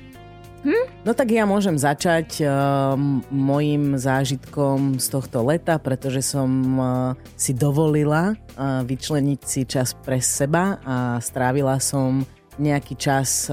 Hm? 0.65 1.05
No 1.05 1.13
tak 1.13 1.29
ja 1.29 1.45
môžem 1.45 1.77
začať 1.77 2.41
uh, 2.41 2.97
mojim 3.29 4.01
zážitkom 4.01 4.97
z 4.97 5.07
tohto 5.13 5.45
leta, 5.45 5.77
pretože 5.77 6.25
som 6.25 6.49
uh, 6.81 6.89
si 7.37 7.53
dovolila 7.53 8.33
uh, 8.33 8.81
vyčleniť 8.81 9.41
si 9.45 9.69
čas 9.69 9.93
pre 9.93 10.25
seba 10.25 10.81
a 10.81 10.97
strávila 11.21 11.77
som 11.77 12.25
nejaký 12.55 12.95
čas 12.95 13.51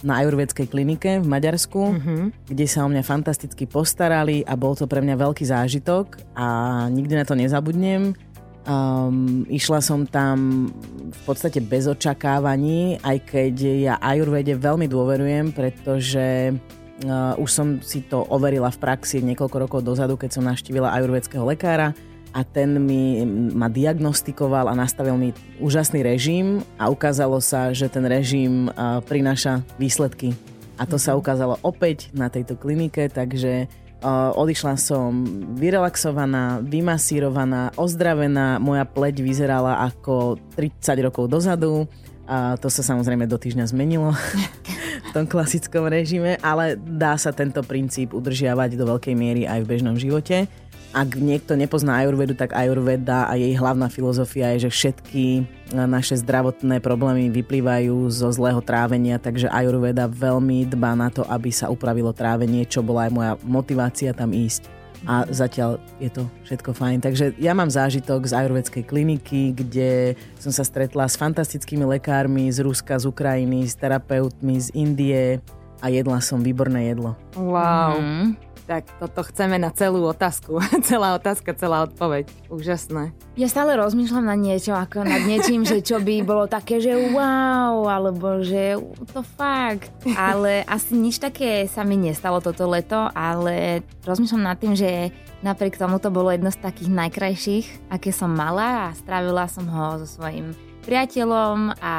na 0.00 0.24
ajurvedskej 0.24 0.72
klinike 0.72 1.20
v 1.20 1.26
Maďarsku, 1.28 1.82
mm-hmm. 2.00 2.48
kde 2.48 2.64
sa 2.64 2.84
o 2.84 2.88
mňa 2.88 3.04
fantasticky 3.04 3.68
postarali 3.68 4.40
a 4.40 4.56
bol 4.56 4.72
to 4.72 4.88
pre 4.88 5.04
mňa 5.04 5.20
veľký 5.20 5.44
zážitok 5.44 6.16
a 6.32 6.46
nikdy 6.88 7.12
na 7.12 7.28
to 7.28 7.36
nezabudnem. 7.36 8.16
Um, 8.68 9.48
išla 9.48 9.80
som 9.80 10.04
tam 10.04 10.68
v 11.08 11.20
podstate 11.24 11.56
bez 11.64 11.88
očakávaní, 11.88 13.00
aj 13.00 13.16
keď 13.24 13.54
ja 13.80 13.94
Ajurvede 13.96 14.60
veľmi 14.60 14.84
dôverujem, 14.84 15.56
pretože 15.56 16.52
uh, 17.08 17.32
už 17.40 17.48
som 17.48 17.80
si 17.80 18.04
to 18.04 18.28
overila 18.28 18.68
v 18.68 18.76
praxi 18.76 19.24
niekoľko 19.24 19.56
rokov 19.56 19.80
dozadu, 19.80 20.20
keď 20.20 20.36
som 20.36 20.44
naštívila 20.44 20.92
ajurvedského 21.00 21.48
lekára 21.48 21.96
a 22.36 22.44
ten 22.44 22.76
mi 22.76 23.24
ma 23.56 23.72
diagnostikoval 23.72 24.68
a 24.68 24.76
nastavil 24.76 25.16
mi 25.16 25.32
úžasný 25.64 26.04
režim 26.04 26.60
a 26.76 26.92
ukázalo 26.92 27.40
sa, 27.40 27.72
že 27.72 27.88
ten 27.88 28.04
režim 28.04 28.68
prináša 29.08 29.64
výsledky. 29.80 30.36
A 30.76 30.84
to 30.84 31.00
sa 31.00 31.16
ukázalo 31.16 31.56
opäť 31.64 32.12
na 32.12 32.28
tejto 32.28 32.54
klinike, 32.54 33.08
takže 33.08 33.66
odišla 34.06 34.74
som 34.78 35.26
vyrelaxovaná, 35.58 36.62
vymasírovaná, 36.62 37.74
ozdravená, 37.74 38.62
moja 38.62 38.86
pleť 38.86 39.22
vyzerala 39.22 39.82
ako 39.90 40.38
30 40.54 41.06
rokov 41.06 41.26
dozadu. 41.26 41.90
A 42.28 42.60
to 42.60 42.68
sa 42.68 42.84
samozrejme 42.84 43.24
do 43.24 43.40
týždňa 43.40 43.72
zmenilo 43.72 44.12
v 45.08 45.10
tom 45.16 45.24
klasickom 45.24 45.88
režime, 45.88 46.36
ale 46.44 46.76
dá 46.76 47.16
sa 47.16 47.32
tento 47.32 47.64
princíp 47.64 48.12
udržiavať 48.12 48.76
do 48.76 48.84
veľkej 48.84 49.14
miery 49.16 49.48
aj 49.48 49.64
v 49.64 49.70
bežnom 49.72 49.96
živote. 49.96 50.44
Ak 50.88 51.20
niekto 51.20 51.52
nepozná 51.52 52.00
ajurvedu, 52.00 52.32
tak 52.32 52.56
ajurveda 52.56 53.28
a 53.28 53.36
jej 53.36 53.52
hlavná 53.52 53.92
filozofia 53.92 54.56
je, 54.56 54.66
že 54.66 54.70
všetky 54.72 55.24
naše 55.76 56.16
zdravotné 56.16 56.80
problémy 56.80 57.28
vyplývajú 57.28 58.08
zo 58.08 58.32
zlého 58.32 58.64
trávenia, 58.64 59.20
takže 59.20 59.52
ajurveda 59.52 60.08
veľmi 60.08 60.64
dbá 60.64 60.96
na 60.96 61.12
to, 61.12 61.28
aby 61.28 61.52
sa 61.52 61.68
upravilo 61.68 62.16
trávenie, 62.16 62.64
čo 62.64 62.80
bola 62.80 63.04
aj 63.04 63.12
moja 63.12 63.32
motivácia 63.44 64.16
tam 64.16 64.32
ísť. 64.32 64.64
A 65.06 65.28
zatiaľ 65.30 65.78
je 66.02 66.10
to 66.10 66.26
všetko 66.42 66.74
fajn. 66.74 66.98
Takže 67.04 67.38
ja 67.38 67.54
mám 67.54 67.70
zážitok 67.70 68.26
z 68.26 68.34
ajurvedskej 68.34 68.82
kliniky, 68.82 69.54
kde 69.54 70.18
som 70.42 70.50
sa 70.50 70.66
stretla 70.66 71.06
s 71.06 71.14
fantastickými 71.14 71.86
lekármi 71.86 72.50
z 72.50 72.66
Ruska, 72.66 72.98
z 72.98 73.06
Ukrajiny, 73.06 73.62
s 73.68 73.78
terapeutmi 73.78 74.58
z 74.58 74.74
Indie 74.74 75.38
a 75.78 75.86
jedla 75.86 76.18
som 76.18 76.42
výborné 76.42 76.90
jedlo. 76.90 77.14
Wow. 77.38 78.02
Mm-hmm. 78.02 78.47
Tak 78.68 79.00
toto 79.00 79.24
chceme 79.24 79.56
na 79.56 79.72
celú 79.72 80.04
otázku. 80.04 80.60
celá 80.88 81.16
otázka, 81.16 81.56
celá 81.56 81.88
odpoveď. 81.88 82.28
Úžasné. 82.52 83.16
Ja 83.32 83.48
stále 83.48 83.80
rozmýšľam 83.80 84.28
na 84.28 84.36
niečo, 84.36 84.76
ako 84.76 85.08
nad 85.08 85.24
niečím, 85.24 85.64
že 85.64 85.80
čo 85.80 85.96
by 86.04 86.20
bolo 86.20 86.44
také, 86.44 86.76
že 86.76 86.92
wow, 87.16 87.88
alebo 87.88 88.44
že 88.44 88.76
to 89.08 89.24
fakt. 89.24 89.88
Ale 90.12 90.68
asi 90.68 91.00
nič 91.00 91.16
také 91.16 91.64
sa 91.64 91.80
mi 91.80 91.96
nestalo 91.96 92.44
toto 92.44 92.68
leto, 92.68 93.08
ale 93.16 93.80
rozmýšľam 94.04 94.44
nad 94.44 94.60
tým, 94.60 94.76
že 94.76 95.16
napriek 95.40 95.80
tomu 95.80 95.96
to 95.96 96.12
bolo 96.12 96.28
jedno 96.28 96.52
z 96.52 96.60
takých 96.60 96.92
najkrajších, 96.92 97.66
aké 97.88 98.12
som 98.12 98.28
mala 98.28 98.92
a 98.92 98.96
strávila 99.00 99.48
som 99.48 99.64
ho 99.64 99.96
so 100.04 100.20
svojím 100.20 100.52
priateľom 100.84 101.72
a 101.80 101.96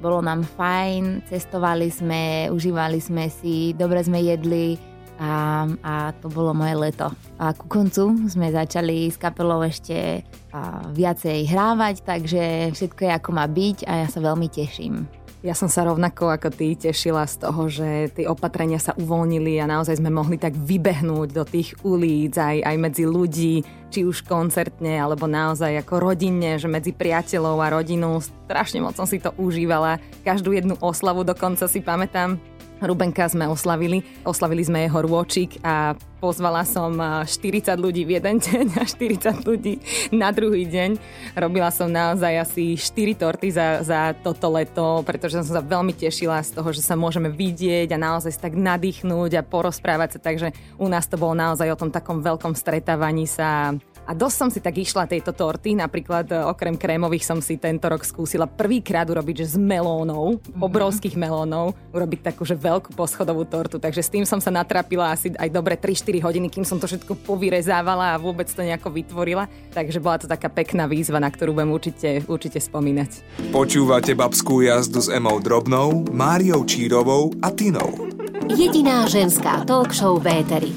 bolo 0.00 0.24
nám 0.24 0.44
fajn, 0.44 1.28
cestovali 1.28 1.92
sme, 1.92 2.48
užívali 2.48 3.00
sme 3.00 3.28
si, 3.28 3.76
dobre 3.76 4.00
sme 4.00 4.24
jedli, 4.24 4.89
a, 5.20 5.68
a 5.84 5.94
to 6.16 6.32
bolo 6.32 6.56
moje 6.56 6.74
leto. 6.80 7.12
A 7.36 7.52
ku 7.52 7.68
koncu 7.68 8.08
sme 8.24 8.48
začali 8.48 9.12
s 9.12 9.20
kapelou 9.20 9.60
ešte 9.60 10.24
a, 10.50 10.80
viacej 10.88 11.44
hrávať, 11.44 12.00
takže 12.00 12.72
všetko 12.72 13.00
je 13.04 13.12
ako 13.12 13.30
má 13.36 13.44
byť 13.44 13.84
a 13.84 13.92
ja 14.00 14.08
sa 14.08 14.24
veľmi 14.24 14.48
teším. 14.48 15.04
Ja 15.40 15.56
som 15.56 15.72
sa 15.72 15.88
rovnako 15.88 16.28
ako 16.36 16.52
ty 16.52 16.76
tešila 16.76 17.24
z 17.24 17.40
toho, 17.40 17.64
že 17.72 18.12
tie 18.12 18.28
opatrenia 18.28 18.76
sa 18.76 18.92
uvoľnili 18.92 19.56
a 19.56 19.64
naozaj 19.64 19.96
sme 19.96 20.12
mohli 20.12 20.36
tak 20.36 20.52
vybehnúť 20.52 21.32
do 21.32 21.48
tých 21.48 21.80
ulic 21.80 22.36
aj, 22.36 22.60
aj 22.60 22.76
medzi 22.76 23.08
ľudí, 23.08 23.64
či 23.88 24.04
už 24.04 24.28
koncertne, 24.28 25.00
alebo 25.00 25.24
naozaj 25.24 25.80
ako 25.80 26.12
rodinne, 26.12 26.60
že 26.60 26.68
medzi 26.68 26.92
priateľov 26.92 27.56
a 27.56 27.72
rodinu. 27.72 28.20
Strašne 28.20 28.84
moc 28.84 29.00
som 29.00 29.08
si 29.08 29.16
to 29.16 29.32
užívala. 29.40 29.96
Každú 30.28 30.52
jednu 30.52 30.76
oslavu 30.76 31.24
dokonca 31.24 31.64
si 31.72 31.80
pamätám, 31.80 32.36
Rubenka 32.80 33.28
sme 33.28 33.44
oslavili. 33.46 34.00
Oslavili 34.24 34.64
sme 34.64 34.88
jeho 34.88 35.04
rôčik 35.04 35.60
a 35.60 35.92
pozvala 36.20 36.68
som 36.68 36.92
40 36.96 37.64
ľudí 37.80 38.04
v 38.04 38.20
jeden 38.20 38.36
deň 38.44 38.66
a 38.76 38.84
40 38.84 39.48
ľudí 39.48 39.80
na 40.12 40.28
druhý 40.32 40.68
deň. 40.68 41.00
Robila 41.36 41.72
som 41.72 41.88
naozaj 41.88 42.32
asi 42.40 42.76
4 42.76 43.16
torty 43.16 43.48
za, 43.52 43.80
za 43.84 44.12
toto 44.20 44.52
leto, 44.52 45.00
pretože 45.04 45.40
som 45.40 45.60
sa 45.60 45.64
veľmi 45.64 45.96
tešila 45.96 46.40
z 46.44 46.56
toho, 46.56 46.68
že 46.72 46.84
sa 46.84 46.96
môžeme 46.96 47.32
vidieť 47.32 47.92
a 47.92 47.98
naozaj 48.00 48.36
tak 48.36 48.56
nadýchnúť 48.56 49.40
a 49.40 49.46
porozprávať 49.46 50.16
sa. 50.16 50.18
Takže 50.20 50.52
u 50.76 50.86
nás 50.88 51.08
to 51.08 51.16
bolo 51.16 51.32
naozaj 51.32 51.68
o 51.72 51.80
tom 51.80 51.88
takom 51.92 52.20
veľkom 52.20 52.52
stretávaní 52.56 53.24
sa 53.24 53.76
a 54.10 54.12
dosť 54.12 54.36
som 54.42 54.50
si 54.50 54.58
tak 54.58 54.74
išla 54.74 55.06
tejto 55.06 55.30
torty, 55.30 55.78
napríklad 55.78 56.26
e, 56.34 56.42
okrem 56.42 56.74
krémových 56.74 57.22
som 57.22 57.38
si 57.38 57.54
tento 57.62 57.86
rok 57.86 58.02
skúsila 58.02 58.50
prvýkrát 58.50 59.06
urobiť, 59.06 59.46
že 59.46 59.54
z 59.54 59.56
melónov, 59.62 60.42
mm-hmm. 60.42 60.58
obrovských 60.58 61.14
melónov, 61.14 61.78
urobiť 61.94 62.34
takú, 62.34 62.42
že 62.42 62.58
veľkú 62.58 62.98
poschodovú 62.98 63.46
tortu. 63.46 63.78
Takže 63.78 64.02
s 64.02 64.10
tým 64.10 64.26
som 64.26 64.42
sa 64.42 64.50
natrapila 64.50 65.14
asi 65.14 65.30
aj 65.38 65.46
dobre 65.54 65.78
3-4 65.78 66.26
hodiny, 66.26 66.50
kým 66.50 66.66
som 66.66 66.82
to 66.82 66.90
všetko 66.90 67.22
povyrezávala 67.22 68.18
a 68.18 68.20
vôbec 68.20 68.50
to 68.50 68.66
nejako 68.66 68.90
vytvorila. 68.90 69.46
Takže 69.70 70.02
bola 70.02 70.18
to 70.18 70.26
taká 70.26 70.50
pekná 70.50 70.90
výzva, 70.90 71.22
na 71.22 71.30
ktorú 71.30 71.54
budem 71.54 71.70
určite, 71.70 72.26
určite 72.26 72.58
spomínať. 72.58 73.22
Počúvate 73.54 74.18
babskú 74.18 74.66
jazdu 74.66 75.06
s 75.06 75.06
Emou 75.06 75.38
Drobnou, 75.38 76.10
Máriou 76.10 76.66
Čírovou 76.66 77.30
a 77.46 77.54
Tinou. 77.54 78.10
Jediná 78.50 79.06
ženská 79.06 79.62
talk 79.62 79.94
show 79.94 80.18
Véteri. 80.18 80.74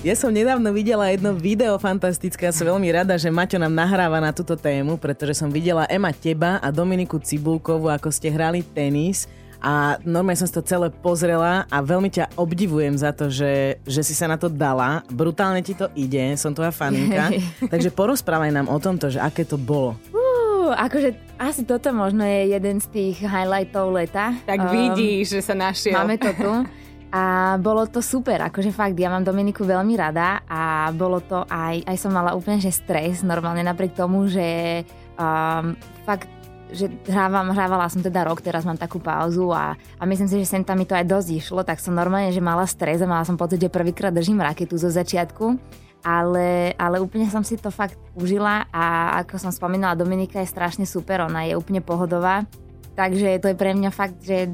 Ja 0.00 0.16
som 0.16 0.32
nedávno 0.32 0.72
videla 0.72 1.12
jedno 1.12 1.36
video 1.36 1.76
fantastické 1.76 2.48
a 2.48 2.56
som 2.56 2.64
veľmi 2.64 2.88
rada, 2.88 3.20
že 3.20 3.28
Maťo 3.28 3.60
nám 3.60 3.76
nahráva 3.76 4.16
na 4.16 4.32
túto 4.32 4.56
tému, 4.56 4.96
pretože 4.96 5.36
som 5.36 5.52
videla 5.52 5.84
Ema 5.92 6.08
teba 6.08 6.56
a 6.56 6.72
Dominiku 6.72 7.20
Cibulkovú, 7.20 7.92
ako 7.92 8.08
ste 8.08 8.32
hrali 8.32 8.64
tenis 8.64 9.28
a 9.60 10.00
normálne 10.00 10.40
som 10.40 10.48
si 10.48 10.56
to 10.56 10.64
celé 10.64 10.88
pozrela 10.88 11.68
a 11.68 11.84
veľmi 11.84 12.08
ťa 12.08 12.32
obdivujem 12.32 12.96
za 12.96 13.12
to, 13.12 13.28
že, 13.28 13.76
že 13.84 14.00
si 14.00 14.16
sa 14.16 14.24
na 14.24 14.40
to 14.40 14.48
dala. 14.48 15.04
Brutálne 15.12 15.60
ti 15.60 15.76
to 15.76 15.92
ide, 15.92 16.32
som 16.40 16.56
tvoja 16.56 16.72
faninka. 16.72 17.36
Takže 17.68 17.92
porozprávaj 17.92 18.56
nám 18.56 18.72
o 18.72 18.80
tomto, 18.80 19.12
že 19.12 19.20
aké 19.20 19.44
to 19.44 19.60
bolo. 19.60 20.00
Uh, 20.16 20.72
akože 20.80 21.12
asi 21.36 21.68
toto 21.68 21.92
možno 21.92 22.24
je 22.24 22.56
jeden 22.56 22.80
z 22.80 22.88
tých 22.88 23.16
highlightov 23.20 23.92
leta. 23.92 24.32
Tak 24.48 24.64
um, 24.64 24.72
vidíš, 24.72 25.36
že 25.36 25.40
sa 25.44 25.52
našiel. 25.52 25.92
Máme 25.92 26.16
to 26.16 26.32
tu. 26.32 26.52
A 27.10 27.58
bolo 27.58 27.90
to 27.90 27.98
super, 27.98 28.38
akože 28.38 28.70
fakt, 28.70 28.94
ja 28.94 29.10
mám 29.10 29.26
Dominiku 29.26 29.66
veľmi 29.66 29.98
rada 29.98 30.46
a 30.46 30.94
bolo 30.94 31.18
to 31.18 31.42
aj, 31.50 31.82
aj 31.82 31.96
som 31.98 32.14
mala 32.14 32.38
úplne 32.38 32.62
že 32.62 32.70
stres, 32.70 33.26
normálne 33.26 33.66
napriek 33.66 33.98
tomu, 33.98 34.30
že 34.30 34.86
um, 35.18 35.74
fakt 36.06 36.30
že 36.70 36.86
hrávam, 37.10 37.50
hrávala 37.50 37.90
som 37.90 37.98
teda 37.98 38.22
rok, 38.22 38.38
teraz 38.38 38.62
mám 38.62 38.78
takú 38.78 39.02
pauzu 39.02 39.50
a, 39.50 39.74
a 39.74 40.02
myslím 40.06 40.30
si, 40.30 40.38
že 40.38 40.54
sem 40.54 40.62
tam 40.62 40.78
mi 40.78 40.86
to 40.86 40.94
aj 40.94 41.02
dosť 41.02 41.28
išlo, 41.34 41.66
tak 41.66 41.82
som 41.82 41.98
normálne, 41.98 42.30
že 42.30 42.38
mala 42.38 42.62
stres 42.62 43.02
a 43.02 43.10
mala 43.10 43.26
som 43.26 43.34
pocit, 43.34 43.58
že 43.58 43.66
prvýkrát 43.66 44.14
držím 44.14 44.38
raketu 44.38 44.78
zo 44.78 44.86
začiatku, 44.86 45.58
ale, 46.06 46.72
ale 46.78 47.02
úplne 47.02 47.26
som 47.28 47.42
si 47.42 47.58
to 47.58 47.74
fakt 47.74 47.98
užila 48.14 48.70
a 48.70 49.18
ako 49.26 49.36
som 49.36 49.50
spomínala, 49.50 49.98
Dominika 49.98 50.40
je 50.40 50.48
strašne 50.48 50.86
super, 50.86 51.26
ona 51.26 51.44
je 51.50 51.58
úplne 51.58 51.82
pohodová, 51.82 52.46
takže 52.94 53.42
to 53.42 53.50
je 53.50 53.56
pre 53.58 53.74
mňa 53.74 53.90
fakt, 53.90 54.22
že 54.22 54.46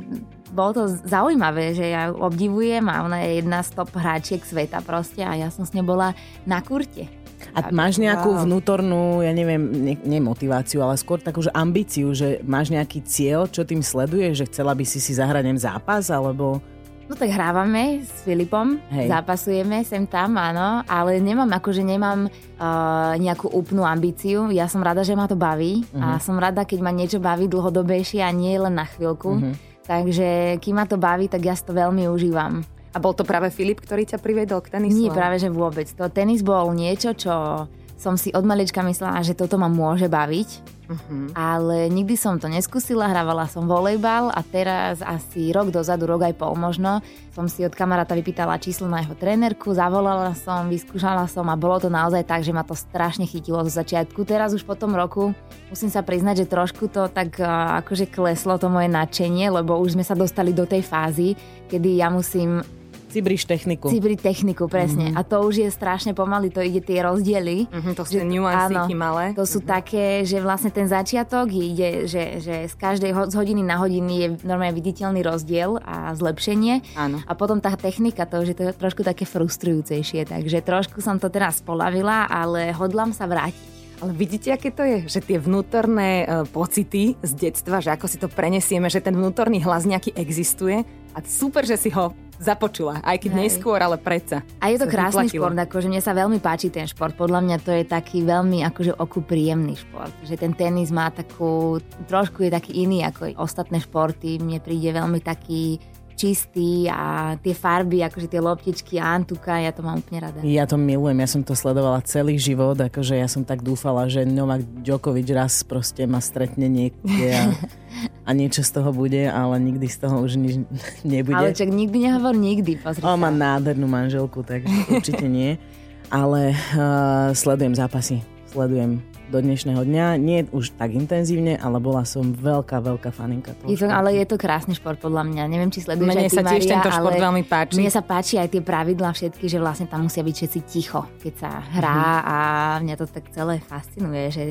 bolo 0.52 0.70
to 0.72 0.82
zaujímavé, 1.06 1.74
že 1.74 1.90
ja 1.90 2.10
obdivujem 2.12 2.86
a 2.86 3.02
ona 3.02 3.22
je 3.26 3.42
jedna 3.42 3.60
z 3.62 3.68
top 3.74 3.90
hráčiek 3.94 4.42
sveta 4.42 4.82
proste 4.82 5.22
a 5.22 5.34
ja 5.34 5.48
som 5.50 5.66
s 5.66 5.74
ňou 5.74 5.86
bola 5.86 6.14
na 6.46 6.62
kurte. 6.62 7.10
A 7.56 7.72
máš 7.72 7.96
nejakú 7.96 8.32
vnútornú, 8.44 9.24
ja 9.24 9.32
neviem, 9.32 9.60
ne, 9.60 9.94
ne 9.96 10.18
motiváciu, 10.20 10.84
ale 10.84 11.00
skôr 11.00 11.20
takú, 11.20 11.40
že 11.40 11.52
ambíciu, 11.52 12.12
že 12.12 12.40
máš 12.44 12.72
nejaký 12.72 13.04
cieľ, 13.04 13.48
čo 13.48 13.64
tým 13.64 13.80
sleduješ, 13.80 14.44
že 14.44 14.48
chcela 14.52 14.76
by 14.76 14.84
si 14.84 15.00
si 15.00 15.16
zahrať 15.16 15.44
zápas, 15.56 16.12
alebo... 16.12 16.60
No 17.06 17.14
tak 17.14 17.30
hrávame 17.30 18.02
s 18.02 18.26
Filipom, 18.26 18.82
Hej. 18.90 19.06
zápasujeme 19.06 19.86
sem 19.86 20.10
tam, 20.10 20.34
áno, 20.42 20.82
ale 20.90 21.22
nemám, 21.22 21.46
akože 21.54 21.86
nemám 21.86 22.26
uh, 22.26 23.14
nejakú 23.14 23.46
úplnú 23.46 23.86
ambíciu. 23.86 24.50
Ja 24.50 24.66
som 24.66 24.82
rada, 24.82 25.06
že 25.06 25.14
ma 25.14 25.30
to 25.30 25.38
baví 25.38 25.86
uh-huh. 25.86 26.02
a 26.02 26.08
mhm. 26.18 26.22
som 26.24 26.36
rada, 26.36 26.66
keď 26.66 26.82
ma 26.82 26.90
niečo 26.90 27.22
baví 27.22 27.46
dlhodobejšie 27.46 28.26
a 28.26 28.34
nie 28.34 28.58
len 28.58 28.74
na 28.74 28.90
chvíľku. 28.90 29.38
Uh-huh. 29.38 29.54
Takže 29.86 30.58
kým 30.58 30.82
ma 30.82 30.84
to 30.84 30.98
baví, 30.98 31.30
tak 31.30 31.46
ja 31.46 31.54
si 31.54 31.62
to 31.62 31.70
veľmi 31.70 32.10
užívam. 32.10 32.66
A 32.90 32.98
bol 32.98 33.12
to 33.14 33.22
práve 33.22 33.52
Filip, 33.54 33.78
ktorý 33.78 34.08
ťa 34.08 34.18
priviedol 34.18 34.64
k 34.64 34.74
tenisu? 34.74 34.98
Nie, 34.98 35.12
práve 35.12 35.36
že 35.38 35.52
vôbec. 35.52 35.86
To 35.94 36.10
tenis 36.10 36.42
bol 36.42 36.72
niečo, 36.72 37.12
čo 37.14 37.66
som 37.96 38.14
si 38.20 38.30
od 38.36 38.44
malička 38.44 38.84
myslela, 38.84 39.24
že 39.24 39.32
toto 39.32 39.56
ma 39.56 39.66
môže 39.72 40.06
baviť 40.06 40.76
Uh-huh. 40.86 41.26
Ale 41.34 41.90
nikdy 41.90 42.14
som 42.14 42.38
to 42.38 42.46
neskúsila, 42.46 43.10
hrávala 43.10 43.50
som 43.50 43.66
volejbal 43.66 44.30
a 44.30 44.38
teraz 44.46 45.02
asi 45.02 45.50
rok 45.50 45.74
dozadu, 45.74 46.06
rok 46.06 46.22
aj 46.30 46.38
pol 46.38 46.54
možno, 46.54 47.02
som 47.34 47.50
si 47.50 47.66
od 47.66 47.74
kamaráta 47.74 48.14
vypýtala 48.14 48.62
číslo 48.62 48.86
na 48.86 49.02
jeho 49.02 49.18
trénerku, 49.18 49.74
zavolala 49.74 50.30
som, 50.38 50.70
vyskúšala 50.70 51.26
som 51.26 51.50
a 51.50 51.58
bolo 51.58 51.82
to 51.82 51.90
naozaj 51.90 52.22
tak, 52.22 52.46
že 52.46 52.54
ma 52.54 52.62
to 52.62 52.78
strašne 52.78 53.26
chytilo 53.26 53.66
zo 53.66 53.72
začiatku. 53.74 54.22
Teraz 54.22 54.54
už 54.54 54.62
po 54.62 54.78
tom 54.78 54.94
roku 54.94 55.34
musím 55.74 55.90
sa 55.90 56.06
priznať, 56.06 56.46
že 56.46 56.52
trošku 56.54 56.86
to 56.86 57.10
tak 57.10 57.34
akože 57.82 58.06
kleslo 58.06 58.54
to 58.54 58.70
moje 58.70 58.86
nadšenie, 58.86 59.50
lebo 59.50 59.74
už 59.82 59.98
sme 59.98 60.06
sa 60.06 60.14
dostali 60.14 60.54
do 60.54 60.70
tej 60.70 60.86
fázy, 60.86 61.34
kedy 61.66 61.98
ja 61.98 62.14
musím 62.14 62.62
Cibriš 63.06 63.46
techniku. 63.46 63.86
Cibri 63.86 64.18
techniku, 64.18 64.66
presne. 64.66 65.14
Mm-hmm. 65.14 65.18
A 65.18 65.26
to 65.26 65.46
už 65.46 65.62
je 65.62 65.68
strašne 65.70 66.10
pomaly, 66.10 66.50
to 66.50 66.58
ide 66.58 66.82
tie 66.82 67.06
rozdiely. 67.06 67.70
Mhm, 67.70 67.90
to 67.94 68.02
sú 68.02 68.18
nuansíky 68.26 68.94
malé. 68.98 69.30
To 69.38 69.46
sú 69.46 69.62
mm-hmm. 69.62 69.75
také, 69.78 70.06
že 70.26 70.42
vlastne 70.42 70.75
ten 70.75 70.90
začiatok 70.90 71.48
ide, 71.54 72.10
že, 72.10 72.42
že 72.42 72.66
z 72.66 72.75
každej 72.75 73.10
ho- 73.14 73.28
z 73.30 73.34
hodiny 73.38 73.62
na 73.62 73.78
hodiny 73.78 74.12
je 74.18 74.28
normálne 74.42 74.75
viditeľný 74.75 75.22
rozdiel 75.22 75.78
a 75.86 76.12
zlepšenie. 76.18 76.98
Áno. 76.98 77.22
A 77.22 77.32
potom 77.38 77.62
tá 77.62 77.72
technika, 77.78 78.26
to 78.26 78.42
už 78.42 78.52
je 78.52 78.56
to 78.58 78.64
trošku 78.75 79.06
také 79.06 79.22
frustrujúcejšie. 79.22 80.26
Takže 80.26 80.58
trošku 80.66 80.98
som 80.98 81.22
to 81.22 81.30
teraz 81.30 81.62
polavila, 81.62 82.26
ale 82.26 82.75
hodlám 82.75 83.14
sa 83.14 83.30
vrátiť. 83.30 83.76
Ale 83.96 84.12
vidíte, 84.12 84.52
aké 84.52 84.68
to 84.68 84.84
je? 84.84 85.08
Že 85.08 85.20
tie 85.25 85.38
vnútorné 85.40 86.10
e, 86.28 86.44
pocity 86.52 87.16
z 87.16 87.32
detstva, 87.32 87.80
že 87.80 87.96
ako 87.96 88.04
si 88.04 88.20
to 88.20 88.28
prenesieme, 88.28 88.92
že 88.92 89.00
ten 89.00 89.16
vnútorný 89.16 89.64
hlas 89.64 89.88
nejaký 89.88 90.12
existuje 90.12 90.84
a 91.16 91.18
super, 91.25 91.64
že 91.64 91.80
si 91.80 91.88
ho 91.96 92.12
započula, 92.36 93.00
aj 93.00 93.16
keď 93.22 93.30
Hej. 93.32 93.40
neskôr, 93.48 93.78
ale 93.80 93.96
predsa. 93.96 94.44
A 94.60 94.68
je 94.68 94.78
to 94.80 94.86
krásny 94.86 95.28
vyplatilo. 95.28 95.42
šport, 95.42 95.56
akože 95.56 95.86
mne 95.88 96.02
sa 96.04 96.12
veľmi 96.12 96.38
páči 96.40 96.68
ten 96.68 96.84
šport. 96.84 97.16
Podľa 97.16 97.40
mňa 97.42 97.56
to 97.64 97.70
je 97.72 97.84
taký 97.88 98.22
veľmi 98.22 98.62
akože 98.68 98.92
oku 98.96 99.24
príjemný 99.24 99.74
šport. 99.76 100.12
Že 100.24 100.34
ten 100.36 100.52
tenis 100.52 100.92
má 100.92 101.08
takú, 101.08 101.80
trošku 102.06 102.46
je 102.46 102.50
taký 102.52 102.84
iný 102.84 103.04
ako 103.08 103.36
ostatné 103.40 103.80
športy. 103.80 104.38
Mne 104.40 104.60
príde 104.60 104.92
veľmi 104.92 105.20
taký 105.24 105.80
čistý 106.16 106.88
a 106.88 107.37
tie 107.37 107.52
farby, 107.52 108.00
akože 108.00 108.26
tie 108.32 108.40
loptičky 108.40 108.96
a 108.96 109.14
antuka, 109.14 109.61
ja 109.61 109.70
to 109.70 109.85
mám 109.85 110.00
úplne 110.00 110.25
rada. 110.25 110.40
Ja 110.40 110.64
to 110.64 110.80
milujem, 110.80 111.20
ja 111.20 111.28
som 111.28 111.44
to 111.44 111.52
sledovala 111.52 112.00
celý 112.08 112.40
život, 112.40 112.80
akože 112.80 113.20
ja 113.20 113.28
som 113.28 113.44
tak 113.44 113.61
dúfala, 113.61 114.08
že 114.08 114.25
Novak 114.25 114.64
Djokovic 114.80 115.28
raz 115.37 115.61
proste 115.62 116.08
ma 116.08 116.25
stretne 116.25 116.73
niekde 116.73 117.26
a, 117.37 117.52
a 118.28 118.30
niečo 118.32 118.64
z 118.64 118.80
toho 118.80 118.90
bude, 118.96 119.28
ale 119.28 119.61
nikdy 119.61 119.87
z 119.87 119.96
toho 120.08 120.25
už 120.25 120.40
nič 120.40 120.64
nebude. 121.04 121.37
Ale 121.37 121.52
čak 121.52 121.68
nikdy 121.68 122.08
nehovor 122.08 122.32
nikdy, 122.32 122.80
pozri 122.80 123.04
On 123.04 123.20
má 123.20 123.28
nádhernú 123.28 123.85
manželku, 123.85 124.40
takže 124.40 124.73
určite 124.88 125.28
nie. 125.28 125.61
Ale 126.08 126.54
uh, 126.54 127.35
sledujem 127.35 127.75
zápasy, 127.75 128.23
sledujem 128.46 128.98
do 129.26 129.38
dnešného 129.38 129.82
dňa. 129.82 130.06
Nie 130.16 130.46
už 130.48 130.74
tak 130.74 130.90
intenzívne, 130.90 131.58
ale 131.58 131.76
bola 131.76 132.02
som 132.02 132.30
veľká, 132.30 132.78
veľká 132.78 133.10
faninka 133.10 133.52
toho 133.52 133.66
Je 133.66 133.74
to, 133.74 133.84
športu. 133.84 133.98
ale 133.98 134.08
je 134.14 134.24
to 134.24 134.36
krásny 134.36 134.72
šport 134.72 134.96
podľa 134.96 135.26
mňa. 135.26 135.42
Neviem, 135.46 135.68
či 135.68 135.82
sleduješ 135.82 136.06
Mne 136.06 136.22
aj 136.22 136.30
ty, 136.30 136.36
sa 136.36 136.42
tiež 136.44 136.62
Maria, 136.62 136.72
tento 136.72 136.90
šport 136.90 137.12
ale 137.12 137.24
veľmi 137.26 137.42
páči. 137.44 137.74
Mne 137.76 137.90
sa 137.90 138.02
páči 138.02 138.34
aj 138.38 138.48
tie 138.48 138.62
pravidlá 138.62 139.10
všetky, 139.10 139.46
že 139.46 139.58
vlastne 139.58 139.86
tam 139.86 140.06
musia 140.06 140.22
byť 140.22 140.34
všetci 140.36 140.60
ticho, 140.64 141.02
keď 141.18 141.34
sa 141.36 141.50
hrá 141.74 141.98
Mhm. 141.98 142.22
a 142.24 142.36
mňa 142.80 142.94
to 142.94 143.06
tak 143.06 143.24
celé 143.30 143.58
fascinuje, 143.58 144.24
že 144.30 144.44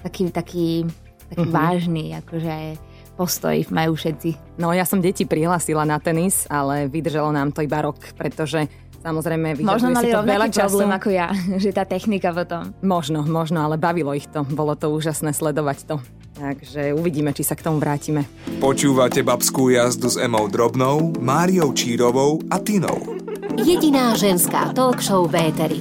taký, 0.00 0.30
taký, 0.30 0.86
taký 1.28 1.44
Mhm. 1.44 1.52
vážny, 1.52 2.04
akože 2.16 2.54
postoj 3.18 3.52
majú 3.68 3.92
všetci. 3.92 4.56
No 4.56 4.72
ja 4.72 4.86
som 4.86 5.02
deti 5.02 5.26
prihlasila 5.26 5.84
na 5.84 5.98
tenis, 5.98 6.46
ale 6.46 6.86
vydržalo 6.86 7.28
nám 7.28 7.50
to 7.50 7.60
iba 7.60 7.82
rok, 7.82 7.98
pretože 8.14 8.64
samozrejme 9.00 9.60
Možno 9.60 9.92
mali 9.92 10.12
to 10.12 10.22
veľa 10.22 10.48
času. 10.48 10.76
problém 10.76 10.90
ako 10.92 11.08
ja, 11.12 11.28
že 11.62 11.70
tá 11.72 11.84
technika 11.84 12.32
potom. 12.32 12.72
Možno, 12.84 13.24
možno, 13.24 13.64
ale 13.64 13.80
bavilo 13.80 14.12
ich 14.14 14.28
to. 14.28 14.44
Bolo 14.46 14.76
to 14.76 14.92
úžasné 14.92 15.32
sledovať 15.34 15.78
to. 15.88 15.96
Takže 16.40 16.96
uvidíme, 16.96 17.36
či 17.36 17.44
sa 17.44 17.52
k 17.52 17.66
tomu 17.68 17.82
vrátime. 17.82 18.24
Počúvate 18.62 19.20
babskú 19.20 19.68
jazdu 19.68 20.08
s 20.08 20.16
Emou 20.16 20.48
Drobnou, 20.48 21.12
Máriou 21.20 21.76
Čírovou 21.76 22.40
a 22.48 22.56
Tinou. 22.62 22.96
Jediná 23.60 24.16
ženská 24.16 24.72
talk 24.72 25.04
show 25.04 25.28
v 25.28 25.52
éteri. 25.52 25.80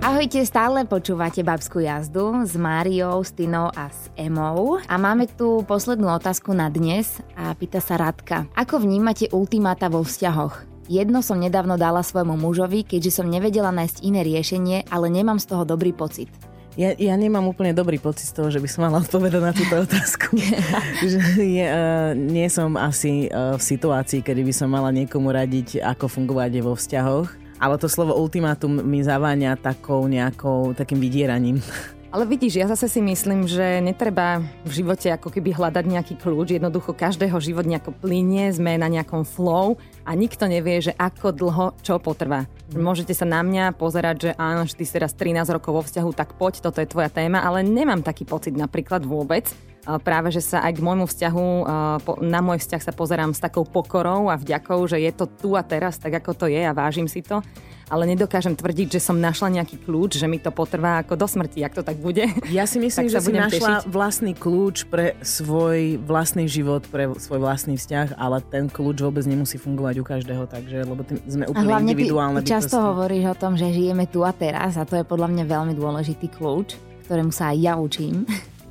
Ahojte, 0.00 0.40
stále 0.48 0.88
počúvate 0.88 1.44
Babskú 1.44 1.84
jazdu 1.84 2.32
s 2.48 2.56
Máriou, 2.56 3.20
s 3.20 3.36
Tinou 3.36 3.68
a 3.68 3.92
s 3.92 4.08
Emou. 4.16 4.80
A 4.88 4.96
máme 4.96 5.28
tu 5.28 5.60
poslednú 5.68 6.08
otázku 6.08 6.56
na 6.56 6.72
dnes 6.72 7.20
a 7.36 7.52
pýta 7.52 7.84
sa 7.84 8.00
Radka. 8.00 8.48
Ako 8.56 8.80
vnímate 8.80 9.28
ultimáta 9.28 9.92
vo 9.92 10.00
vzťahoch? 10.00 10.69
Jedno 10.90 11.22
som 11.22 11.38
nedávno 11.38 11.78
dala 11.78 12.02
svojmu 12.02 12.34
mužovi, 12.34 12.82
keďže 12.82 13.22
som 13.22 13.30
nevedela 13.30 13.70
nájsť 13.70 14.02
iné 14.02 14.26
riešenie, 14.26 14.90
ale 14.90 15.06
nemám 15.06 15.38
z 15.38 15.54
toho 15.54 15.62
dobrý 15.62 15.94
pocit. 15.94 16.26
Ja, 16.74 16.90
ja 16.98 17.14
nemám 17.14 17.46
úplne 17.46 17.70
dobrý 17.70 18.02
pocit 18.02 18.26
z 18.26 18.34
toho, 18.34 18.50
že 18.50 18.58
by 18.58 18.66
som 18.66 18.90
mala 18.90 18.98
odpovedať 18.98 19.38
na 19.38 19.54
túto 19.54 19.86
otázku. 19.86 20.34
že 21.14 21.22
je, 21.38 21.62
uh, 21.62 22.10
nie 22.18 22.50
som 22.50 22.74
asi 22.74 23.30
uh, 23.30 23.54
v 23.54 23.62
situácii, 23.62 24.18
kedy 24.18 24.42
by 24.42 24.50
som 24.50 24.66
mala 24.66 24.90
niekomu 24.90 25.30
radiť, 25.30 25.78
ako 25.78 26.10
fungovať 26.10 26.58
vo 26.58 26.74
vzťahoch. 26.74 27.38
Ale 27.62 27.78
to 27.78 27.86
slovo 27.86 28.18
ultimátum 28.18 28.82
mi 28.82 28.98
zaváňa 29.06 29.62
takou 29.62 30.10
nejakou, 30.10 30.74
takým 30.74 30.98
vydieraním. 30.98 31.62
Ale 32.10 32.26
vidíš, 32.26 32.58
ja 32.58 32.66
zase 32.66 32.90
si 32.90 32.98
myslím, 32.98 33.46
že 33.46 33.78
netreba 33.78 34.42
v 34.66 34.82
živote 34.82 35.14
ako 35.14 35.30
keby 35.30 35.54
hľadať 35.54 35.84
nejaký 35.86 36.14
kľúč. 36.18 36.58
Jednoducho 36.58 36.90
každého 36.90 37.38
život 37.38 37.62
nejako 37.62 37.94
plynie, 37.94 38.50
sme 38.50 38.74
na 38.74 38.90
nejakom 38.90 39.22
flow 39.22 39.78
a 40.02 40.18
nikto 40.18 40.50
nevie, 40.50 40.82
že 40.82 40.90
ako 40.98 41.30
dlho 41.30 41.66
čo 41.86 42.02
potrvá. 42.02 42.50
Môžete 42.74 43.14
sa 43.14 43.22
na 43.30 43.46
mňa 43.46 43.78
pozerať, 43.78 44.16
že 44.18 44.30
áno, 44.34 44.66
že 44.66 44.74
ty 44.74 44.82
si 44.82 44.90
teraz 44.90 45.14
13 45.14 45.54
rokov 45.54 45.70
vo 45.70 45.86
vzťahu, 45.86 46.10
tak 46.10 46.34
poď, 46.34 46.66
toto 46.66 46.82
je 46.82 46.90
tvoja 46.90 47.14
téma, 47.14 47.46
ale 47.46 47.62
nemám 47.62 48.02
taký 48.02 48.26
pocit 48.26 48.58
napríklad 48.58 49.06
vôbec. 49.06 49.46
Práve, 50.02 50.34
že 50.34 50.42
sa 50.42 50.66
aj 50.66 50.76
k 50.76 50.84
môjmu 50.84 51.06
vzťahu, 51.06 51.46
na 52.26 52.40
môj 52.42 52.58
vzťah 52.58 52.82
sa 52.84 52.92
pozerám 52.92 53.32
s 53.32 53.40
takou 53.40 53.62
pokorou 53.62 54.28
a 54.28 54.36
vďakou, 54.36 54.82
že 54.90 54.98
je 54.98 55.14
to 55.14 55.30
tu 55.30 55.54
a 55.54 55.62
teraz, 55.62 55.96
tak 55.96 56.18
ako 56.18 56.34
to 56.34 56.46
je 56.50 56.58
a 56.58 56.74
vážim 56.74 57.06
si 57.06 57.22
to. 57.22 57.38
Ale 57.90 58.06
nedokážem 58.06 58.54
tvrdiť, 58.54 58.96
že 58.96 59.00
som 59.02 59.18
našla 59.18 59.60
nejaký 59.60 59.82
kľúč, 59.82 60.22
že 60.22 60.30
mi 60.30 60.38
to 60.38 60.54
potrvá 60.54 61.02
ako 61.02 61.18
do 61.18 61.26
smrti, 61.26 61.66
ak 61.66 61.74
to 61.74 61.82
tak 61.82 61.98
bude. 61.98 62.22
Ja 62.54 62.62
si 62.62 62.78
myslím, 62.78 63.10
že 63.10 63.18
si 63.18 63.34
našla 63.34 63.82
tešiť. 63.82 63.90
vlastný 63.90 64.32
kľúč 64.38 64.86
pre 64.86 65.18
svoj 65.26 65.98
vlastný 65.98 66.46
život, 66.46 66.86
pre 66.86 67.10
svoj 67.18 67.42
vlastný 67.42 67.74
vzťah, 67.74 68.14
ale 68.14 68.38
ten 68.46 68.70
kľúč 68.70 69.02
vôbec 69.02 69.26
nemusí 69.26 69.58
fungovať 69.58 69.94
u 69.98 70.04
každého, 70.06 70.46
takže, 70.46 70.86
lebo 70.86 71.02
tým 71.02 71.18
sme 71.26 71.44
A 71.46 71.50
úplne 71.50 71.66
hlavne 71.66 71.90
ty, 71.90 71.94
individuálne 71.98 72.40
ty 72.46 72.54
často 72.54 72.78
bytosti. 72.78 72.88
hovoríš 72.94 73.24
o 73.26 73.36
tom, 73.36 73.52
že 73.58 73.66
žijeme 73.74 74.04
tu 74.06 74.22
a 74.22 74.30
teraz 74.30 74.78
a 74.78 74.86
to 74.86 74.94
je 74.94 75.04
podľa 75.04 75.28
mňa 75.34 75.44
veľmi 75.50 75.74
dôležitý 75.74 76.30
kľúč, 76.30 76.78
ktorému 77.10 77.34
sa 77.34 77.50
aj 77.50 77.58
ja 77.58 77.74
učím. 77.74 78.22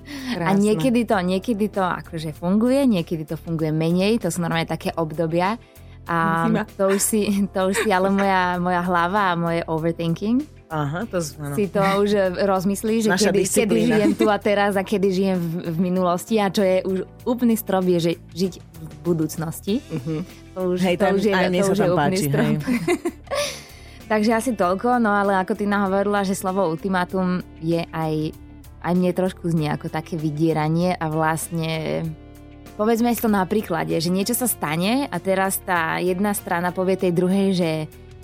A 0.10 0.56
Krásne. 0.56 0.74
niekedy 0.74 1.06
to, 1.06 1.22
niekedy 1.22 1.70
to 1.70 1.86
akože 1.86 2.34
funguje, 2.34 2.82
niekedy 2.90 3.30
to 3.30 3.38
funguje 3.38 3.70
menej, 3.70 4.18
to 4.18 4.34
sú 4.34 4.42
normálne 4.42 4.66
také 4.66 4.90
obdobia. 4.98 5.62
A 6.10 6.18
Zima. 6.44 6.66
to 6.68 6.90
už, 6.90 6.98
si, 7.00 7.22
to 7.48 7.70
už 7.70 7.76
si 7.78 7.90
ale 7.90 8.10
moja, 8.10 8.58
moja 8.58 8.82
hlava 8.82 9.30
a 9.30 9.38
moje 9.38 9.62
overthinking 9.64 10.42
Aha, 10.68 11.06
to 11.06 11.18
z- 11.18 11.34
si 11.54 11.66
to 11.66 11.82
už 11.98 12.10
rozmyslí, 12.40 13.02
že 13.02 13.10
Naša 13.10 13.30
kedy, 13.30 13.42
kedy 13.44 13.76
žijem 13.86 14.12
tu 14.14 14.26
a 14.26 14.38
teraz 14.38 14.74
a 14.74 14.82
kedy 14.82 15.08
žijem 15.08 15.38
v, 15.38 15.54
v 15.66 15.78
minulosti 15.80 16.38
a 16.38 16.50
čo 16.50 16.62
je 16.62 16.82
už 16.82 16.98
úplný 17.26 17.54
strop 17.54 17.86
je, 17.88 17.98
že 18.00 18.12
žiť 18.32 18.54
v 18.58 18.94
budúcnosti. 19.02 19.82
To 20.54 20.70
už, 20.70 20.78
Hej, 20.80 20.96
to 20.96 21.04
tam- 21.04 21.16
už 21.16 21.24
je, 21.24 21.34
to 21.34 21.68
už 21.68 21.80
je 21.80 21.88
úplný 21.88 21.98
páči, 22.12 22.26
strop. 22.26 22.54
Takže 24.12 24.32
asi 24.32 24.52
toľko, 24.54 24.98
no 24.98 25.10
ale 25.12 25.38
ako 25.38 25.54
ty 25.54 25.66
nahovorila, 25.66 26.22
že 26.22 26.34
slovo 26.34 26.66
ultimátum 26.66 27.42
je 27.60 27.86
aj, 27.88 28.34
aj 28.82 28.94
mne 28.94 29.12
trošku 29.12 29.46
znie 29.46 29.70
ako 29.70 29.86
také 29.88 30.18
vydieranie 30.18 30.94
a 30.94 31.06
vlastne 31.08 32.06
povedzme 32.80 33.12
si 33.12 33.20
to 33.20 33.28
na 33.28 33.44
príklade, 33.44 33.92
že 33.94 34.08
niečo 34.08 34.32
sa 34.32 34.48
stane 34.48 35.04
a 35.06 35.18
teraz 35.18 35.60
tá 35.60 36.00
jedna 36.00 36.32
strana 36.32 36.72
povie 36.72 36.96
tej 36.96 37.12
druhej, 37.12 37.48
že 37.52 37.72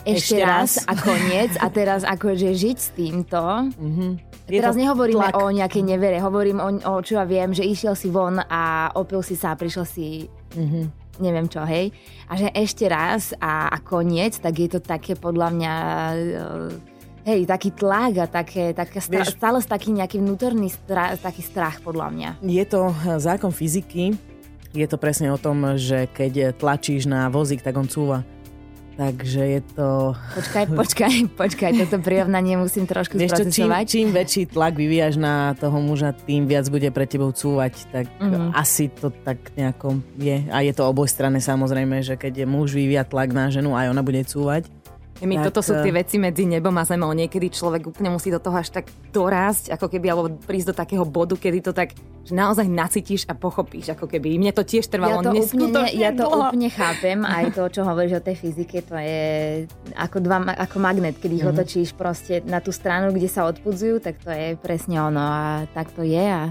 ešte, 0.02 0.38
Ešte 0.38 0.38
raz, 0.40 0.72
raz. 0.78 0.86
a 0.86 0.94
koniec 0.96 1.52
a 1.56 1.68
teraz 1.68 2.02
akože 2.02 2.54
žiť 2.54 2.78
s 2.78 2.90
týmto. 2.90 3.42
Mhm. 3.76 4.08
Je 4.46 4.62
Teraz 4.62 4.74
nehovoríme 4.74 5.26
tlak. 5.28 5.36
o 5.36 5.50
nejakej 5.50 5.84
nevere, 5.84 6.18
hovorím 6.20 6.58
o, 6.58 6.70
o 6.70 7.02
čo 7.02 7.18
ja 7.18 7.26
viem, 7.26 7.50
že 7.50 7.66
išiel 7.66 7.94
si 7.94 8.08
von 8.08 8.38
a 8.40 8.94
opil 8.94 9.20
si 9.20 9.34
sa 9.34 9.52
a 9.52 9.58
prišiel 9.58 9.84
si 9.84 10.30
Mhm. 10.54 10.82
neviem 11.18 11.48
čo, 11.48 11.60
hej. 11.62 11.90
A 12.24 12.38
že 12.38 12.54
ešte 12.54 12.86
raz 12.86 13.34
a, 13.36 13.68
a 13.68 13.78
koniec, 13.80 14.38
tak 14.38 14.54
je 14.56 14.70
to 14.70 14.80
také 14.80 15.16
podľa 15.16 15.50
mňa 15.50 15.74
eh, 16.14 16.72
hej, 17.26 17.40
taký 17.44 17.74
tlak 17.74 18.14
a 18.20 18.28
také, 18.28 18.72
také 18.72 19.00
stra- 19.00 19.20
Vieš- 19.20 19.34
stále 19.34 19.58
taký 19.60 19.90
nejaký 19.92 20.22
vnútorný 20.22 20.70
stra- 20.70 21.18
taký 21.18 21.42
strach 21.42 21.82
podľa 21.82 22.08
mňa. 22.08 22.30
Je 22.40 22.64
to 22.64 22.86
zákon 23.18 23.50
fyziky, 23.50 24.14
je 24.76 24.88
to 24.88 25.00
presne 25.00 25.32
o 25.32 25.40
tom, 25.40 25.80
že 25.80 26.12
keď 26.12 26.54
tlačíš 26.54 27.08
na 27.08 27.32
vozík, 27.32 27.64
tak 27.64 27.74
on 27.74 27.88
cúva. 27.88 28.28
Takže 28.96 29.42
je 29.44 29.62
to... 29.76 30.16
Počkaj, 30.40 30.72
počkaj, 30.72 31.14
počkaj, 31.36 31.72
toto 31.84 32.00
prirovnanie 32.00 32.56
musím 32.56 32.88
trošku 32.88 33.20
Vieš 33.20 33.32
čo, 33.36 33.44
čím, 33.52 33.68
čím 33.84 34.08
väčší 34.16 34.48
tlak 34.48 34.72
vyvíjaš 34.80 35.20
na 35.20 35.52
toho 35.60 35.84
muža, 35.84 36.16
tým 36.16 36.48
viac 36.48 36.64
bude 36.72 36.88
pre 36.96 37.04
tebou 37.04 37.36
cúvať. 37.36 37.76
Tak 37.92 38.08
Mhm. 38.24 38.56
asi 38.56 38.88
to 38.88 39.12
tak 39.12 39.52
nejako 39.60 40.00
je. 40.16 40.48
A 40.48 40.64
je 40.64 40.72
to 40.72 40.88
obojstranné 40.88 41.44
samozrejme, 41.44 42.00
že 42.08 42.16
keď 42.16 42.44
je 42.44 42.46
muž 42.48 42.72
vyvíja 42.72 43.04
tlak 43.04 43.36
na 43.36 43.52
ženu, 43.52 43.76
aj 43.76 43.92
ona 43.92 44.00
bude 44.00 44.24
cúvať. 44.24 44.72
My, 45.18 45.40
Tak, 45.40 45.44
toto 45.48 45.64
sú 45.64 45.80
tie 45.80 45.92
eh, 45.92 45.98
veci 45.98 46.20
medzi 46.20 46.44
nebom 46.44 46.76
a 46.76 46.84
zemou. 46.84 47.08
Niekedy 47.10 47.48
človek 47.48 47.88
úplne 47.88 48.12
musí 48.12 48.28
do 48.28 48.38
toho 48.38 48.60
až 48.60 48.68
tak 48.70 48.86
dorásť, 49.10 49.72
ako 49.72 49.88
keby, 49.88 50.12
alebo 50.12 50.28
prísť 50.36 50.68
do 50.68 50.76
takého 50.76 51.06
bodu, 51.06 51.36
kedy 51.36 51.60
to 51.62 51.72
tak 51.72 51.96
že 52.26 52.34
naozaj 52.34 52.66
nacítiš 52.66 53.30
a 53.30 53.38
pochopíš, 53.38 53.94
ako 53.94 54.10
keby. 54.10 54.42
Mne 54.42 54.50
to 54.50 54.66
tiež 54.66 54.90
Ja 54.90 54.92
trvalo 54.92 55.22
to, 55.22 55.30
úplne, 55.30 55.94
ja 55.94 56.10
to 56.10 56.26
dlho. 56.26 56.50
úplne 56.50 56.74
chápem, 56.74 57.22
aj 57.22 57.54
to, 57.54 57.70
čo 57.70 57.86
hovoríš 57.86 58.18
o 58.18 58.26
tej 58.26 58.36
fyzike, 58.36 58.82
to 58.82 58.98
je 58.98 59.20
ako, 59.94 60.18
dva, 60.20 60.42
ako 60.58 60.76
magnet, 60.82 61.16
keď 61.16 61.32
ich 61.32 61.46
Mhm. 61.46 61.52
otočíš 61.54 61.90
proste 61.94 62.42
na 62.42 62.58
tú 62.58 62.74
stranu, 62.74 63.14
kde 63.14 63.30
sa 63.30 63.46
odpudzujú, 63.46 64.02
tak 64.02 64.18
to 64.18 64.34
je 64.34 64.58
presne 64.58 64.98
ono 65.00 65.22
a 65.22 65.44
tak 65.70 65.94
to 65.94 66.02
je 66.02 66.18
a 66.18 66.50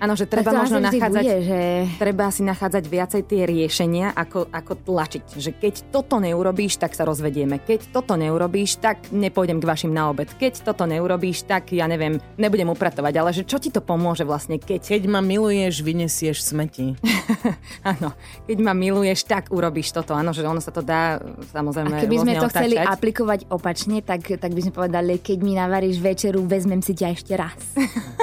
Áno, 0.00 0.16
že 0.16 0.24
treba 0.24 0.48
Tak 0.48 0.64
možno 0.64 0.80
nachádzať, 0.80 1.24
bude, 1.28 1.36
že... 1.44 1.60
treba 2.00 2.32
si 2.32 2.40
nachádzať 2.40 2.84
viacej 2.88 3.22
tie 3.28 3.42
riešenia, 3.44 4.16
ako, 4.16 4.48
ako 4.48 4.72
tlačiť. 4.80 5.24
Že 5.36 5.50
keď 5.60 5.74
toto 5.92 6.16
neurobíš, 6.16 6.80
tak 6.80 6.96
sa 6.96 7.04
rozvedieme. 7.04 7.60
Keď 7.60 7.92
toto 7.92 8.16
neurobíš, 8.16 8.80
tak 8.80 9.12
nepôjdem 9.12 9.60
k 9.60 9.68
vašim 9.68 9.92
na 9.92 10.08
obed. 10.08 10.32
Keď 10.40 10.64
toto 10.64 10.88
neurobíš, 10.88 11.44
tak 11.44 11.76
ja 11.76 11.84
neviem, 11.84 12.16
nebudem 12.40 12.72
upratovať. 12.72 13.12
Ale 13.20 13.30
že 13.36 13.44
čo 13.44 13.60
ti 13.60 13.68
to 13.68 13.84
pomôže 13.84 14.24
vlastne, 14.24 14.56
keď... 14.56 14.88
Keď 14.88 15.04
ma 15.04 15.20
miluješ, 15.20 15.84
vyniesieš 15.84 16.48
smeti. 16.48 16.96
Áno, 17.92 18.16
keď 18.48 18.58
ma 18.64 18.72
miluješ, 18.72 19.28
tak 19.28 19.52
urobíš 19.52 19.92
toto. 19.92 20.16
Áno, 20.16 20.32
že 20.32 20.48
ono 20.48 20.64
sa 20.64 20.72
to 20.72 20.80
dá 20.80 21.20
samozrejme 21.52 21.92
A 21.92 22.08
keby 22.08 22.16
sme 22.24 22.40
to 22.40 22.48
chceli 22.48 22.80
otáčať. 22.80 22.94
aplikovať 22.96 23.40
opačne, 23.52 24.00
tak, 24.00 24.24
tak 24.24 24.48
by 24.56 24.60
sme 24.64 24.72
povedali, 24.72 25.20
keď 25.20 25.38
mi 25.44 25.52
navaríš 25.60 26.00
večeru, 26.00 26.40
vezmem 26.48 26.80
si 26.80 26.96
ťa 26.96 27.06
ešte 27.12 27.36
raz. 27.36 27.60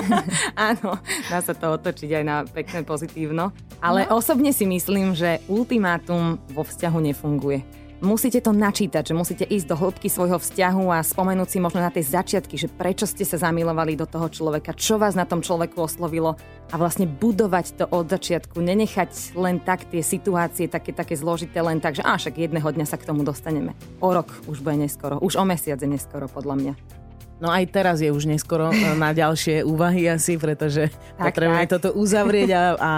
Áno, 0.74 0.98
dá 1.30 1.38
sa 1.46 1.54
to 1.54 1.67
otočiť 1.76 2.10
aj 2.22 2.24
na 2.24 2.38
pekné 2.48 2.88
pozitívno. 2.88 3.52
Ale 3.84 4.08
no. 4.08 4.18
osobne 4.22 4.56
si 4.56 4.64
myslím, 4.64 5.14
že 5.14 5.44
ultimátum 5.52 6.40
vo 6.54 6.64
vzťahu 6.64 6.98
nefunguje. 7.12 7.78
Musíte 7.98 8.46
to 8.46 8.54
načítať, 8.54 9.10
že 9.10 9.18
musíte 9.18 9.42
ísť 9.50 9.74
do 9.74 9.76
hĺbky 9.76 10.06
svojho 10.06 10.38
vzťahu 10.38 10.94
a 10.94 11.02
spomenúť 11.02 11.50
si 11.50 11.58
možno 11.58 11.82
na 11.82 11.90
tie 11.90 12.06
začiatky, 12.06 12.54
že 12.54 12.70
prečo 12.70 13.10
ste 13.10 13.26
sa 13.26 13.42
zamilovali 13.42 13.98
do 13.98 14.06
toho 14.06 14.30
človeka, 14.30 14.78
čo 14.78 15.02
vás 15.02 15.18
na 15.18 15.26
tom 15.26 15.42
človeku 15.42 15.82
oslovilo 15.82 16.38
a 16.70 16.76
vlastne 16.78 17.10
budovať 17.10 17.66
to 17.74 17.86
od 17.90 18.06
začiatku, 18.06 18.62
nenechať 18.62 19.34
len 19.34 19.58
tak 19.58 19.90
tie 19.90 20.06
situácie 20.06 20.70
také, 20.70 20.94
také 20.94 21.18
zložité, 21.18 21.58
len 21.58 21.82
tak, 21.82 21.98
že 21.98 22.06
á, 22.06 22.22
však 22.22 22.38
jedného 22.38 22.70
dňa 22.70 22.86
sa 22.86 23.02
k 23.02 23.10
tomu 23.10 23.26
dostaneme. 23.26 23.74
O 23.98 24.14
rok 24.14 24.30
už 24.46 24.62
bude 24.62 24.78
neskoro, 24.78 25.18
už 25.18 25.42
o 25.42 25.46
mesiac 25.50 25.82
je 25.82 25.90
neskoro 25.90 26.30
podľa 26.30 26.54
mňa. 26.54 26.97
No 27.38 27.54
aj 27.54 27.70
teraz 27.70 28.02
je 28.02 28.10
už 28.10 28.26
neskoro 28.26 28.74
e, 28.74 28.98
na 28.98 29.14
ďalšie 29.14 29.62
úvahy 29.62 30.10
asi, 30.10 30.42
pretože 30.42 30.90
Tak, 31.22 31.34
potrebujeme 31.34 31.70
tak. 31.70 31.74
toto 31.78 31.90
uzavrieť 31.94 32.50
a, 32.58 32.64
a 32.74 32.92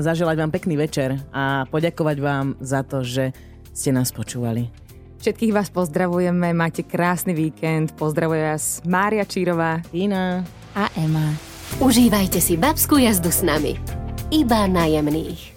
zaželať 0.00 0.36
vám 0.40 0.52
pekný 0.52 0.80
večer 0.80 1.20
a 1.28 1.68
poďakovať 1.68 2.16
vám 2.16 2.46
za 2.56 2.80
to, 2.88 3.04
že 3.04 3.36
ste 3.76 3.92
nás 3.92 4.08
počúvali. 4.08 4.72
Všetkých 5.20 5.52
vás 5.54 5.68
pozdravujeme, 5.70 6.50
máte 6.56 6.82
krásny 6.82 7.36
víkend, 7.36 7.92
pozdravuje 7.94 8.42
vás 8.42 8.80
Mária 8.82 9.22
Čírová. 9.28 9.84
Tina. 9.92 10.42
A 10.72 10.88
Ema. 10.96 11.36
Užívajte 11.78 12.40
si 12.40 12.56
babskú 12.56 12.96
jazdu 12.96 13.28
s 13.28 13.44
nami. 13.44 13.76
Iba 14.32 14.64
na 14.66 14.88
jemných. 14.88 15.51